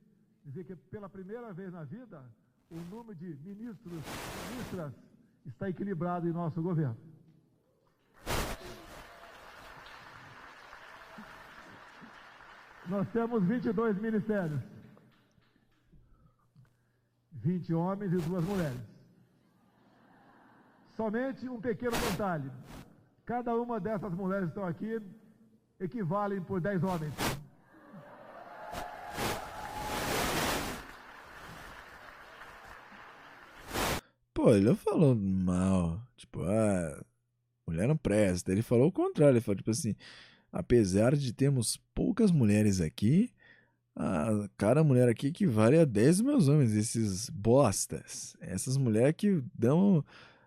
[0.45, 2.25] dizer que pela primeira vez na vida,
[2.71, 4.03] o número de ministros
[4.51, 4.93] ministras
[5.47, 6.97] está equilibrado em nosso governo.
[12.89, 14.61] Nós temos 22 ministérios.
[17.33, 18.92] 20 homens e duas mulheres.
[20.97, 22.51] Somente um pequeno detalhe.
[23.25, 25.01] Cada uma dessas mulheres que estão aqui
[25.81, 27.15] equivalem por 10 homens.
[34.35, 36.01] Pô, ele não falou mal.
[36.17, 37.05] Tipo, ah,
[37.67, 38.51] mulher não presta.
[38.51, 39.35] Ele falou o contrário.
[39.35, 39.95] Ele falou, tipo assim,
[40.53, 43.33] apesar de termos poucas mulheres aqui,
[43.95, 48.37] a cada mulher aqui equivale a 10 meus homens, esses bostas.
[48.41, 50.05] Essas mulheres que dão,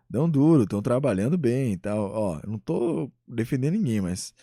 [0.09, 2.11] dão duro, estão trabalhando bem e tal.
[2.11, 4.33] Ó, não tô defendendo ninguém, mas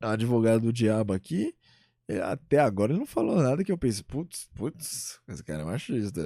[0.00, 1.54] a advogada do diabo aqui,
[2.08, 5.64] eh, até agora ele não falou nada que eu pense, putz, putz, esse cara é
[5.64, 6.20] machista.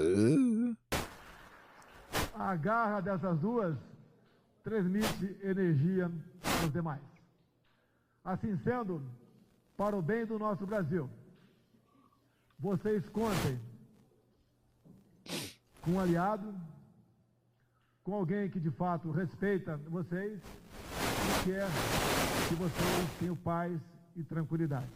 [2.35, 3.77] A garra dessas duas
[4.63, 6.11] transmite energia
[6.63, 7.01] aos demais.
[8.25, 9.03] Assim sendo,
[9.77, 11.09] para o bem do nosso Brasil,
[12.59, 13.59] vocês contem
[15.81, 16.53] com um aliado,
[18.09, 21.67] com alguém que de fato respeita vocês e quer
[22.49, 23.79] que vocês tenham paz
[24.17, 24.87] e tranquilidade.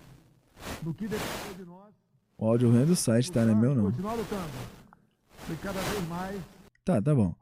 [0.83, 1.93] No que depender de nós,
[2.39, 3.45] O áudio ruim é do site, tá?
[3.45, 3.85] Não é meu não.
[3.85, 4.49] continuar lutando.
[5.51, 6.41] E cada vez mais
[6.83, 7.35] Tá, tá bom.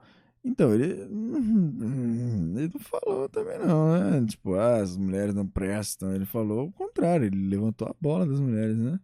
[0.45, 0.87] Então, ele.
[2.57, 4.27] Ele não falou também, não, né?
[4.27, 6.13] Tipo, ah, as mulheres não prestam.
[6.13, 8.99] Ele falou o contrário, ele levantou a bola das mulheres, né?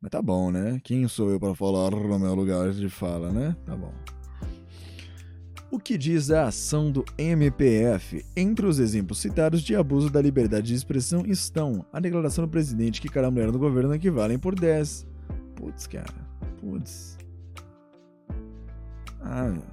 [0.00, 0.80] Mas tá bom, né?
[0.84, 3.56] Quem sou eu para falar no meu lugar de fala, né?
[3.66, 3.92] Tá bom.
[5.74, 8.24] O que diz a ação do MPF?
[8.36, 13.00] Entre os exemplos citados de abuso da liberdade de expressão estão a declaração do presidente
[13.00, 15.04] que cada mulher no governo equivalem por 10,
[15.56, 16.14] Putz, cara.
[16.60, 17.18] Putz.
[19.20, 19.64] Ah, meu.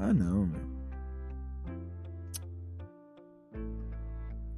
[0.00, 0.60] Ah, não, meu.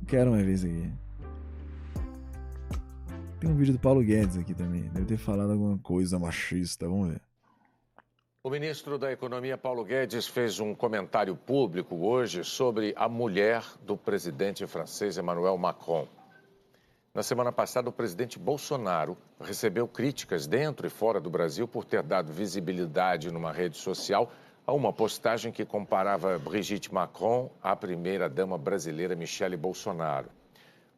[0.06, 0.90] Quero mais isso aqui.
[3.40, 4.84] Tem um vídeo do Paulo Guedes aqui também.
[4.84, 6.88] Deve ter falado alguma coisa machista.
[6.88, 7.29] Vamos ver.
[8.42, 13.98] O ministro da Economia, Paulo Guedes, fez um comentário público hoje sobre a mulher do
[13.98, 16.08] presidente francês Emmanuel Macron.
[17.12, 22.02] Na semana passada, o presidente Bolsonaro recebeu críticas dentro e fora do Brasil por ter
[22.02, 24.32] dado visibilidade numa rede social
[24.66, 30.30] a uma postagem que comparava Brigitte Macron à primeira-dama brasileira Michele Bolsonaro.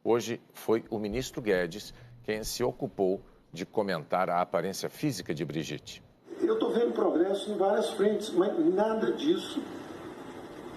[0.01, 3.21] Hoje foi o ministro Guedes quem se ocupou
[3.51, 6.01] de comentar a aparência física de Brigitte.
[6.43, 9.61] Eu estou vendo progresso em várias frentes, mas nada disso.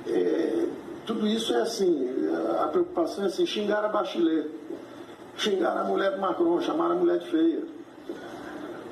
[0.06, 0.68] é,
[1.04, 2.08] tudo isso é assim,
[2.60, 4.50] a preocupação é assim, xingar a Bachelet,
[5.36, 7.62] xingar a mulher do Macron, chamar a mulher de feia.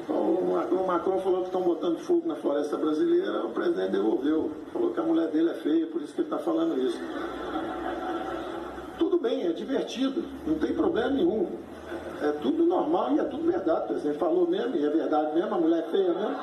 [0.09, 4.51] O Macron, falou que estão botando fogo na floresta brasileira, o presidente devolveu.
[4.73, 7.01] Falou que a mulher dele é feia, por isso que ele está falando isso.
[8.99, 11.49] Tudo bem, é divertido, não tem problema nenhum.
[12.23, 13.89] É tudo normal e é tudo verdade.
[13.89, 16.37] Presidente falou mesmo, e é verdade mesmo, a mulher é feia mesmo.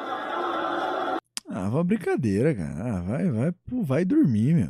[1.49, 2.75] Ah, uma brincadeira, cara.
[2.79, 3.53] Ah, vai, vai,
[3.83, 4.67] vai dormir, meu.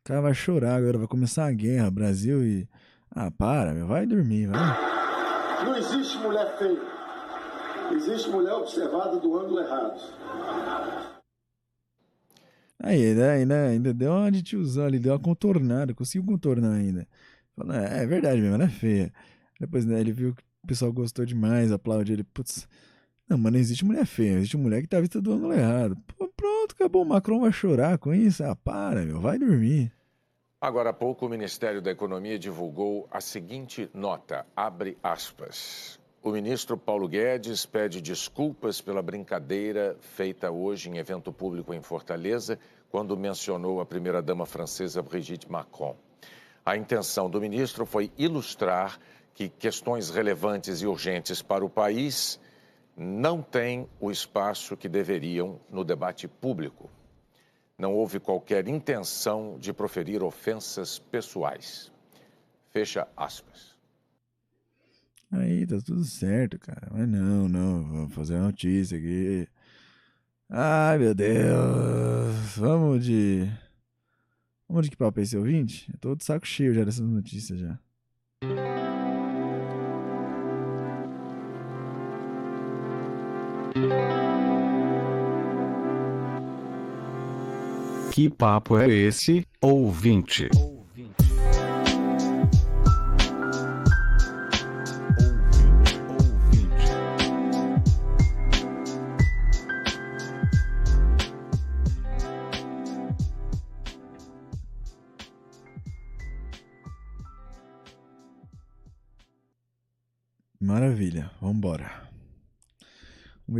[0.00, 2.68] O cara vai chorar agora, vai começar a guerra, Brasil e.
[3.14, 4.60] Ah, para, meu, vai dormir, vai.
[5.64, 6.80] Não existe mulher feia.
[7.92, 10.00] Existe mulher observada do ângulo errado.
[12.82, 17.06] Aí, ainda, ainda, ainda deu uma de tiozão ali, deu uma contornada, conseguiu contornar ainda.
[17.56, 19.12] Falou, é, é verdade mesmo, ela é feia.
[19.58, 22.68] Depois, né, ele viu que o pessoal gostou demais, aplaudiu ele, putz.
[23.28, 25.96] Não, mas não existe mulher feia, existe mulher que tá vista do ângulo errado.
[26.06, 28.44] Pô, pronto, acabou, o Macron vai chorar com isso.
[28.44, 29.92] Ah, para, meu, vai dormir.
[30.60, 36.00] Agora há pouco, o Ministério da Economia divulgou a seguinte nota, abre aspas.
[36.22, 42.58] O ministro Paulo Guedes pede desculpas pela brincadeira feita hoje em evento público em Fortaleza,
[42.90, 45.94] quando mencionou a primeira-dama francesa Brigitte Macron.
[46.64, 48.98] A intenção do ministro foi ilustrar
[49.34, 52.40] que questões relevantes e urgentes para o país
[52.96, 56.90] não têm o espaço que deveriam no debate público.
[57.76, 61.92] Não houve qualquer intenção de proferir ofensas pessoais.
[62.70, 63.74] Fecha aspas.
[65.32, 66.88] Aí, tá tudo certo, cara.
[66.92, 69.48] Mas não, não, vamos fazer uma notícia aqui.
[70.48, 72.56] Ai, meu Deus.
[72.56, 73.50] Vamos de.
[74.68, 75.90] Vamos de que papo é esse ouvinte?
[75.92, 77.78] Eu tô de saco cheio já dessas notícias já.
[88.12, 90.48] Que papo é esse, ouvinte?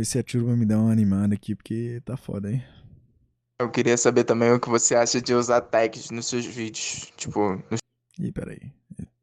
[0.05, 2.63] Ver se a turma me dá uma animada aqui, porque tá foda, hein?
[3.59, 7.11] Eu queria saber também o que você acha de usar tags nos seus vídeos.
[7.17, 7.79] Tipo, nos...
[8.19, 8.59] Ih, peraí.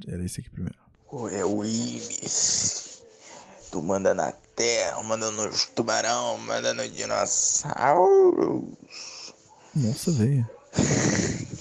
[0.06, 0.76] Era esse aqui primeiro.
[1.30, 3.02] É o Ibis.
[3.70, 8.76] Tu manda na terra, manda nos tubarão, manda no dinossauro.
[9.74, 10.48] Nossa, velho.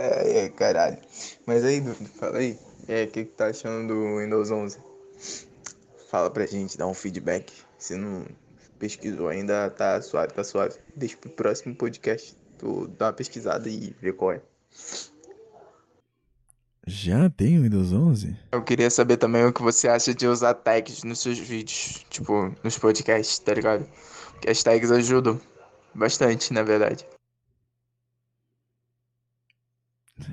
[0.00, 0.96] É, é, caralho.
[1.44, 2.56] Mas aí, Dudu, fala aí.
[2.86, 4.78] É, o que, que tá achando do Windows 11?
[6.08, 7.52] Fala pra gente, dá um feedback.
[7.76, 8.26] Se não
[8.78, 10.74] pesquisou ainda, tá suave, tá suave.
[10.96, 12.34] Deixa pro próximo podcast.
[12.56, 14.42] Tu dá uma pesquisada e vê qual é.
[16.86, 18.34] Já tem o Windows 11?
[18.50, 22.54] Eu queria saber também o que você acha de usar tags nos seus vídeos, tipo,
[22.64, 23.86] nos podcasts, tá ligado?
[24.32, 25.38] Porque as tags ajudam
[25.94, 27.06] bastante, na verdade.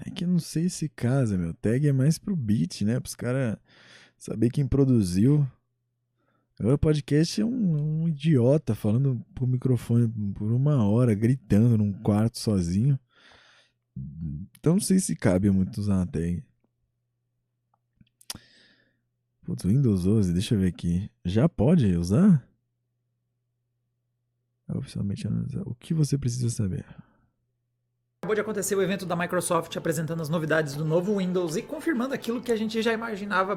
[0.08, 1.54] É que eu não sei se casa, meu.
[1.54, 2.98] Tag é mais pro beat, né?
[3.02, 3.58] Pros caras
[4.18, 5.46] saber quem produziu.
[6.60, 11.92] Agora o podcast é um, um idiota falando pro microfone por uma hora, gritando num
[11.92, 12.98] quarto sozinho.
[14.58, 16.44] Então não sei se cabe muito usar uma tag.
[19.44, 21.10] Putz, Windows 11, deixa eu ver aqui.
[21.24, 22.48] Já pode usar?
[24.68, 25.62] Oficialmente analisar.
[25.68, 26.86] O que você precisa saber?
[28.22, 32.16] Acabou de acontecer o evento da Microsoft apresentando as novidades do novo Windows e confirmando
[32.16, 33.56] aquilo que a gente já imaginava,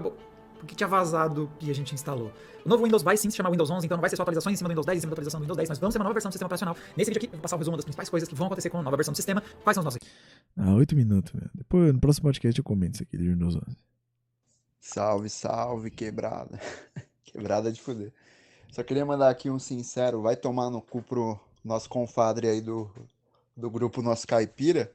[0.59, 2.33] porque tinha vazado e a gente instalou.
[2.65, 4.55] O novo Windows vai sim se chamar Windows 11, então não vai ser só atualizações
[4.55, 5.99] em cima do Windows 10, em cima da atualização do Windows 10, mas vamos ter
[5.99, 6.77] uma nova versão do sistema operacional.
[6.97, 8.79] Nesse vídeo aqui, eu vou passar o resumo das principais coisas que vão acontecer com
[8.79, 9.43] a nova versão do sistema.
[9.63, 9.99] Quais são os nossos?
[10.57, 11.51] Ah, 8 minutos, velho.
[11.55, 13.77] Depois, no próximo podcast, eu comento isso aqui do Windows 11.
[14.81, 16.61] Salve, salve, quebrada.
[17.25, 18.13] quebrada de fuder.
[18.71, 22.91] Só queria mandar aqui um sincero, vai tomar no cu pro nosso confadre aí do,
[23.57, 24.93] do grupo Nosso Caipira,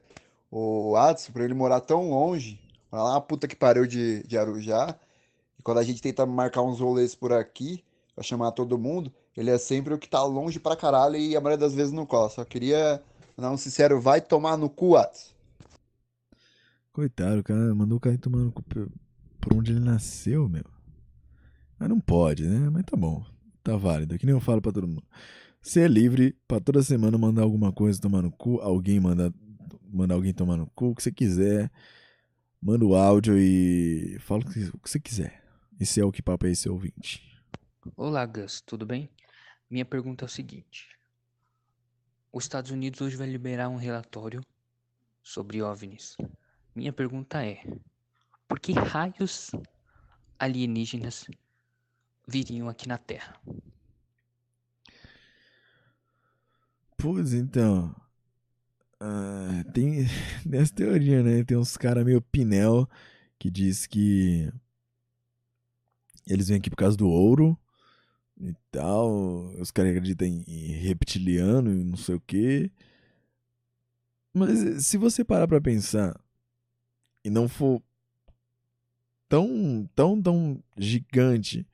[0.50, 2.60] o Adson, pra ele morar tão longe,
[2.90, 4.96] morar lá na puta que pariu de, de Arujá,
[5.64, 7.82] quando a gente tenta marcar uns rolês por aqui,
[8.14, 11.40] pra chamar todo mundo, ele é sempre o que tá longe pra caralho e a
[11.40, 12.28] maioria das vezes não cola.
[12.28, 13.02] Só queria
[13.36, 15.32] mandar um sincero, vai tomar no cu, Adson.
[16.92, 18.88] Coitado, o cara mandou o cara tomar no cu por
[19.52, 20.64] onde ele nasceu, meu.
[21.78, 22.70] Mas não pode, né?
[22.70, 23.24] Mas tá bom.
[23.62, 24.16] Tá válido.
[24.16, 25.02] Que nem eu falo pra todo mundo.
[25.60, 29.32] Você é livre pra toda semana mandar alguma coisa tomar no cu, alguém mandar
[29.90, 31.70] manda alguém tomar no cu, o que você quiser.
[32.60, 35.43] Manda o áudio e fala o que você quiser.
[35.78, 37.20] Esse é o que papo é esse ouvinte.
[37.96, 39.10] Olá, Gus, tudo bem?
[39.68, 40.88] Minha pergunta é o seguinte:
[42.32, 44.40] Os Estados Unidos hoje vai liberar um relatório
[45.20, 46.16] sobre OVNIs.
[46.76, 47.60] Minha pergunta é:
[48.46, 49.50] por que raios
[50.38, 51.26] alienígenas
[52.26, 53.36] viriam aqui na Terra?
[56.96, 57.94] Pois então.
[59.00, 60.06] ah, tem,
[60.48, 61.42] tem essa teoria, né?
[61.42, 62.88] Tem uns caras meio pinel
[63.38, 64.52] que diz que
[66.26, 67.58] eles vêm aqui por causa do ouro
[68.40, 69.46] e tal.
[69.60, 72.70] Os caras acreditam em, em reptiliano e não sei o quê.
[74.32, 76.18] Mas eh, se você parar pra pensar
[77.24, 77.82] e não for
[79.28, 81.66] tão, tão, tão gigante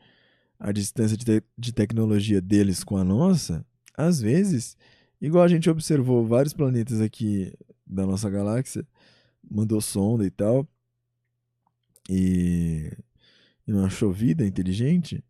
[0.59, 3.64] a distância de, te- de tecnologia deles com a nossa,
[3.96, 4.76] às vezes,
[5.20, 7.53] igual a gente observou vários planetas aqui
[7.86, 8.86] da nossa galáxia,
[9.51, 10.68] mandou sonda e tal,
[12.09, 12.92] e,
[13.66, 15.24] e não achou vida inteligente,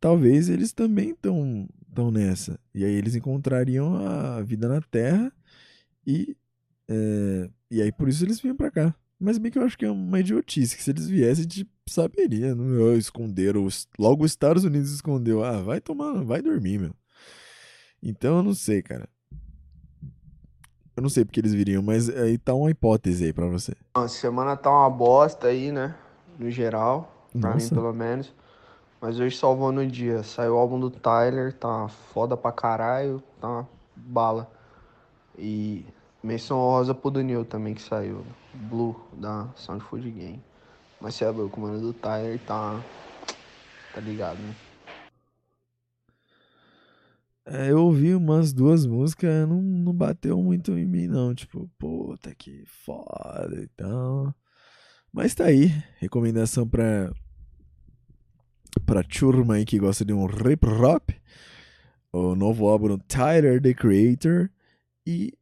[0.00, 2.58] talvez eles também estão tão nessa.
[2.74, 5.32] E aí eles encontrariam a vida na Terra
[6.06, 6.36] e,
[6.88, 8.94] é, e aí por isso eles vinham pra cá.
[9.18, 11.68] Mas bem que eu acho que é uma idiotice, que se eles viessem, a gente
[11.86, 12.54] saberia.
[12.54, 15.44] Não, ah, esconderam, logo os Estados Unidos escondeu.
[15.44, 16.94] Ah, vai tomar, vai dormir, meu.
[18.02, 19.06] Então eu não sei, cara.
[20.96, 23.74] Eu não sei porque eles viriam, mas aí tá uma hipótese aí pra você.
[23.94, 25.94] A semana tá uma bosta aí, né?
[26.38, 27.19] No geral.
[27.38, 27.74] Pra mim, Nossa.
[27.74, 28.32] pelo menos.
[29.00, 30.22] Mas hoje salvou no dia.
[30.22, 33.66] Saiu o álbum do Tyler, tá foda pra caralho, tá
[33.96, 34.50] bala.
[35.38, 35.84] E
[36.22, 38.24] menção honrosa pro Daniel também que saiu.
[38.52, 40.42] Blue, da Sound Food Game.
[41.00, 42.80] Mas você é louco, mano, do Tyler tá.
[43.94, 44.54] Tá ligado, né?
[47.46, 51.34] É, eu ouvi umas duas músicas, não, não bateu muito em mim, não.
[51.34, 54.32] Tipo, puta que foda e tal.
[55.12, 57.12] Mas tá aí, recomendação pra,
[58.86, 61.10] pra turma aí que gosta de um hip hop.
[62.12, 64.50] O novo álbum Tyler, The Creator.
[65.06, 65.32] E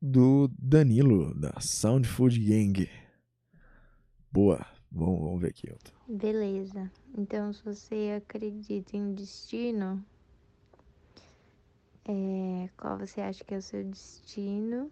[0.00, 2.88] do Danilo, da Sound Food Gang.
[4.30, 5.92] Boa, vamos, vamos ver aqui outro.
[6.08, 6.90] Beleza.
[7.16, 10.04] Então, se você acredita em destino,
[12.04, 14.90] é, qual você acha que é o seu destino?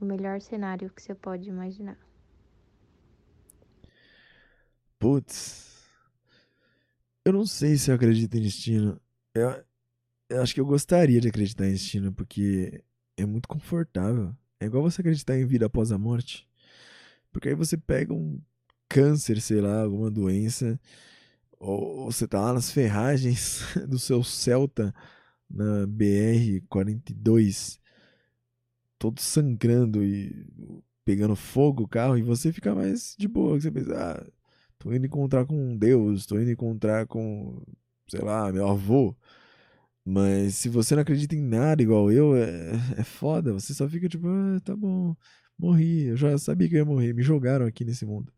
[0.00, 1.98] O melhor cenário que você pode imaginar.
[4.98, 5.86] Putz.
[7.24, 9.00] Eu não sei se eu acredito em destino.
[9.34, 9.64] Eu,
[10.28, 12.82] eu acho que eu gostaria de acreditar em destino, porque
[13.16, 14.34] é muito confortável.
[14.60, 16.48] É igual você acreditar em vida após a morte.
[17.30, 18.40] Porque aí você pega um
[18.88, 20.80] câncer, sei lá, alguma doença,
[21.58, 24.94] ou você tá lá nas ferragens do seu Celta
[25.48, 27.78] na BR-42,
[28.98, 30.46] todo sangrando e
[31.04, 33.58] pegando fogo o carro, e você fica mais de boa.
[33.60, 34.30] Você pensa, ah,
[34.78, 37.62] tô indo encontrar com Deus, tô indo encontrar com,
[38.08, 39.16] sei lá, meu avô.
[40.04, 43.52] Mas se você não acredita em nada igual eu, é, é foda.
[43.52, 45.14] Você só fica tipo, ah, tá bom,
[45.58, 46.06] morri.
[46.06, 47.12] Eu já sabia que eu ia morrer.
[47.14, 48.32] Me jogaram aqui nesse mundo.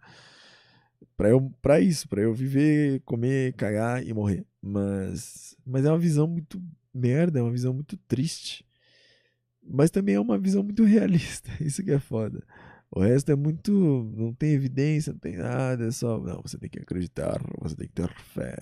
[1.17, 4.45] Pra, eu, pra isso, pra eu viver, comer, cagar e morrer.
[4.61, 6.63] Mas, mas é uma visão muito
[6.95, 8.65] merda, é uma visão muito triste.
[9.73, 11.51] Mas também é uma visão muito realista.
[11.61, 12.43] Isso que é foda.
[12.91, 13.73] O resto é muito.
[14.17, 15.87] Não tem evidência, não tem nada.
[15.87, 16.19] É só.
[16.19, 18.57] Não, você tem que acreditar, você tem que ter fé.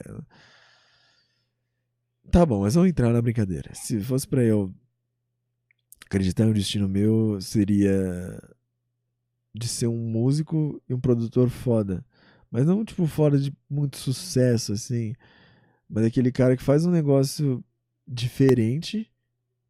[2.31, 3.75] Tá bom, mas vamos entrar na brincadeira.
[3.75, 4.75] Se fosse pra eu
[6.05, 8.39] acreditar em um destino meu, seria
[9.55, 12.05] de ser um músico e um produtor foda.
[12.51, 15.15] Mas não tipo foda de muito sucesso, assim.
[15.89, 17.65] Mas aquele cara que faz um negócio
[18.07, 19.11] diferente,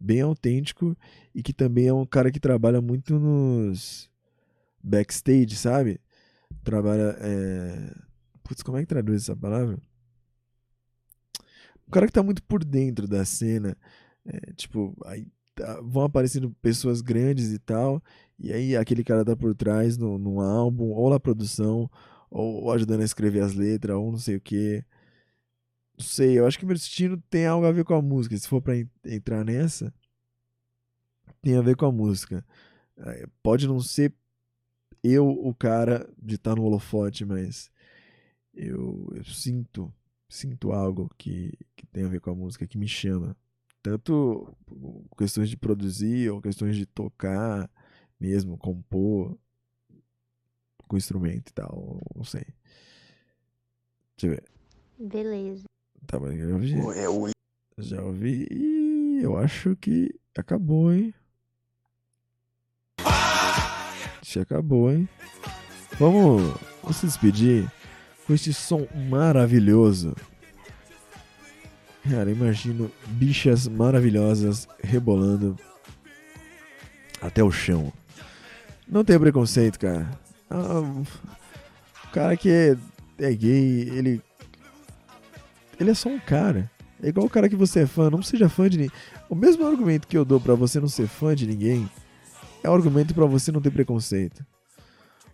[0.00, 0.96] bem autêntico,
[1.34, 4.10] e que também é um cara que trabalha muito nos
[4.82, 6.00] backstage, sabe?
[6.64, 7.16] Trabalha.
[7.20, 7.94] É...
[8.44, 9.78] Putz, como é que traduz essa palavra?
[11.86, 13.76] Um cara que tá muito por dentro da cena.
[14.26, 18.02] é, tipo, aí tá- vão aparecendo pessoas grandes e tal,
[18.38, 21.90] e aí aquele cara tá por trás no álbum, ou na produção,
[22.30, 24.84] ou, ou ajudando a escrever as letras, ou não sei o que.
[25.98, 28.36] Não sei, eu acho que meu destino tem algo a ver com a música.
[28.36, 29.92] Se for en- entrar nessa,
[31.42, 32.44] tem a ver com a música.
[32.98, 34.14] Eh, Pode não ser
[35.02, 37.70] eu o cara de estar no holofote, mas
[38.54, 39.92] eu, eu sinto,
[40.28, 43.36] sinto algo que, que tem a ver com a música, que me chama.
[43.82, 44.52] Tanto
[45.16, 47.70] questões de produzir ou questões de tocar
[48.20, 49.38] mesmo, compor
[50.88, 52.44] com instrumento e tal, não sei.
[54.16, 54.44] Deixa eu ver.
[54.98, 55.64] Beleza.
[56.06, 56.98] Tá, mas eu já ouvi.
[57.00, 57.28] É o-
[57.80, 61.14] Já ouvi e eu acho que acabou, hein?
[64.22, 65.08] Que acabou, hein?
[65.98, 66.42] Vamos,
[66.82, 67.70] vamos se despedir
[68.26, 70.14] com este som maravilhoso.
[72.08, 75.56] Cara, imagino bichas maravilhosas rebolando
[77.20, 77.92] até o chão.
[78.86, 80.08] Não tenha preconceito, cara.
[80.50, 82.76] Ah, o cara que é,
[83.18, 84.22] é gay, ele.
[85.78, 86.70] Ele é só um cara.
[87.02, 88.96] É igual o cara que você é fã, não seja fã de ninguém.
[89.28, 91.88] O mesmo argumento que eu dou pra você não ser fã de ninguém
[92.62, 94.44] é o argumento pra você não ter preconceito.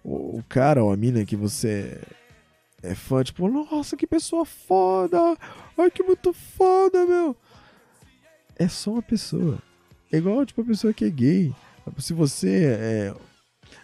[0.02, 1.98] O, o cara ou a mina que você
[2.82, 5.18] é fã, tipo, nossa, que pessoa foda!
[5.78, 7.34] Ai, que muito foda, meu!
[8.56, 9.58] É só uma pessoa.
[10.12, 11.54] É igual, tipo, a pessoa que é gay.
[11.98, 13.14] Se você é.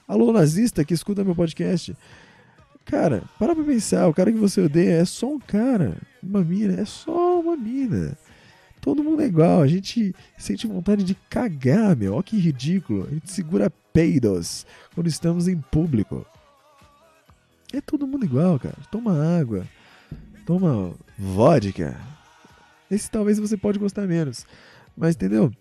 [0.07, 1.97] Alô, nazista que escuta meu podcast.
[2.85, 6.81] Cara, para pra pensar, o cara que você odeia é só um cara, uma mina,
[6.81, 8.17] é só uma mina.
[8.81, 13.07] Todo mundo é igual, a gente sente vontade de cagar, meu, ó que ridículo.
[13.07, 16.27] A gente segura peidos quando estamos em público.
[17.73, 18.77] É todo mundo igual, cara.
[18.91, 19.67] Toma água,
[20.47, 21.97] toma vodka.
[22.91, 24.47] Esse talvez você pode gostar menos,
[24.97, 25.53] mas entendeu?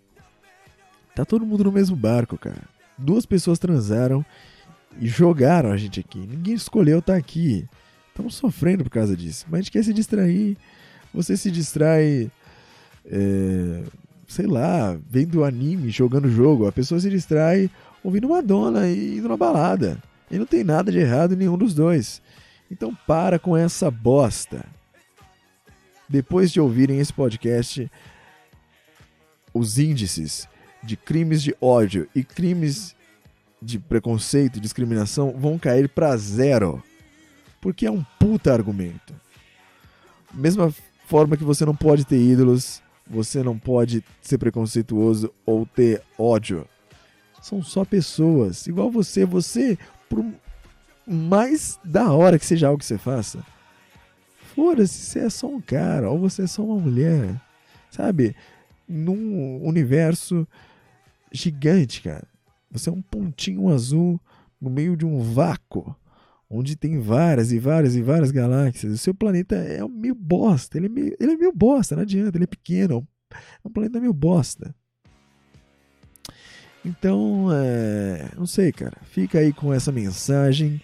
[1.13, 2.63] Tá todo mundo no mesmo barco, cara.
[2.97, 4.25] Duas pessoas transaram
[4.99, 6.19] e jogaram a gente aqui.
[6.19, 7.67] Ninguém escolheu estar aqui.
[8.19, 9.45] Estamos sofrendo por causa disso.
[9.49, 10.57] Mas a gente quer se distrair.
[11.13, 12.29] Você se distrai,
[13.05, 13.83] é,
[14.27, 16.67] sei lá, vendo anime, jogando jogo.
[16.67, 17.71] A pessoa se distrai
[18.03, 19.97] ouvindo Madonna e indo na balada.
[20.29, 22.21] E não tem nada de errado em nenhum dos dois.
[22.69, 24.65] Então para com essa bosta.
[26.09, 27.89] Depois de ouvirem esse podcast,
[29.53, 30.45] os índices
[30.83, 32.93] de crimes de ódio e crimes
[33.61, 36.83] de preconceito e discriminação vão cair pra zero.
[37.61, 39.13] Porque é um puta argumento.
[40.33, 40.73] Mesma
[41.05, 46.67] forma que você não pode ter ídolos, você não pode ser preconceituoso ou ter ódio.
[47.41, 49.77] São só pessoas, igual você, você,
[50.07, 50.23] por
[51.07, 53.43] mais da hora que seja algo que você faça,
[54.53, 57.41] foda-se, você é só um cara, ou você é só uma mulher,
[57.89, 58.35] sabe?
[58.87, 60.47] Num universo
[61.31, 62.27] gigante, cara.
[62.71, 64.19] Você é um pontinho azul
[64.61, 65.95] no meio de um vácuo,
[66.49, 68.93] onde tem várias e várias e várias galáxias.
[68.93, 72.37] O seu planeta é meio bosta, ele é meio, ele é meio bosta, não adianta,
[72.37, 74.73] ele é pequeno, é um planeta meio bosta.
[76.83, 78.97] Então, é, não sei, cara.
[79.03, 80.81] Fica aí com essa mensagem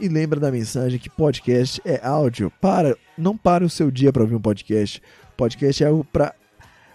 [0.00, 2.52] e lembra da mensagem que podcast é áudio.
[2.60, 5.00] Para, não para o seu dia para ouvir um podcast.
[5.36, 6.34] Podcast é algo para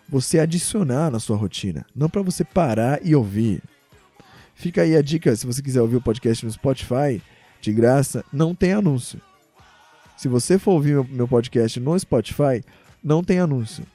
[0.10, 3.62] você adicionar na sua rotina, não para você parar e ouvir.
[4.54, 7.22] Fica aí a dica, se você quiser ouvir o podcast no Spotify,
[7.62, 9.22] de graça, não tem anúncio.
[10.18, 12.64] Se você for ouvir meu, podcast no Spotify,
[13.04, 13.86] não tem anúncio.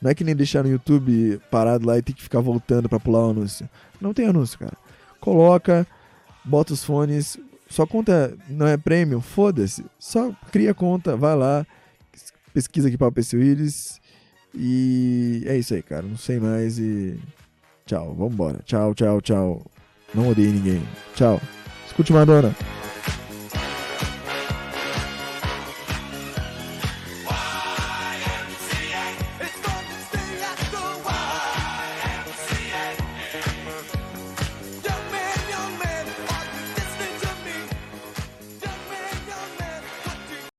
[0.00, 2.98] Não é que nem deixar no YouTube parado lá e ter que ficar voltando para
[2.98, 3.68] pular o anúncio.
[4.00, 4.76] Não tem anúncio, cara.
[5.20, 5.86] Coloca,
[6.44, 7.38] bota os fones,
[7.70, 9.84] sua conta não é premium, foda-se.
[9.98, 11.64] Só cria conta, vai lá,
[12.52, 14.00] pesquisa aqui para PC Willis
[14.54, 16.02] e é isso aí, cara.
[16.02, 17.18] Não sei mais e
[17.86, 18.60] tchau, vambora.
[18.64, 19.62] Tchau, tchau, tchau.
[20.14, 20.82] Não odeie ninguém.
[21.14, 21.40] Tchau.
[21.86, 22.54] Escute Madonna.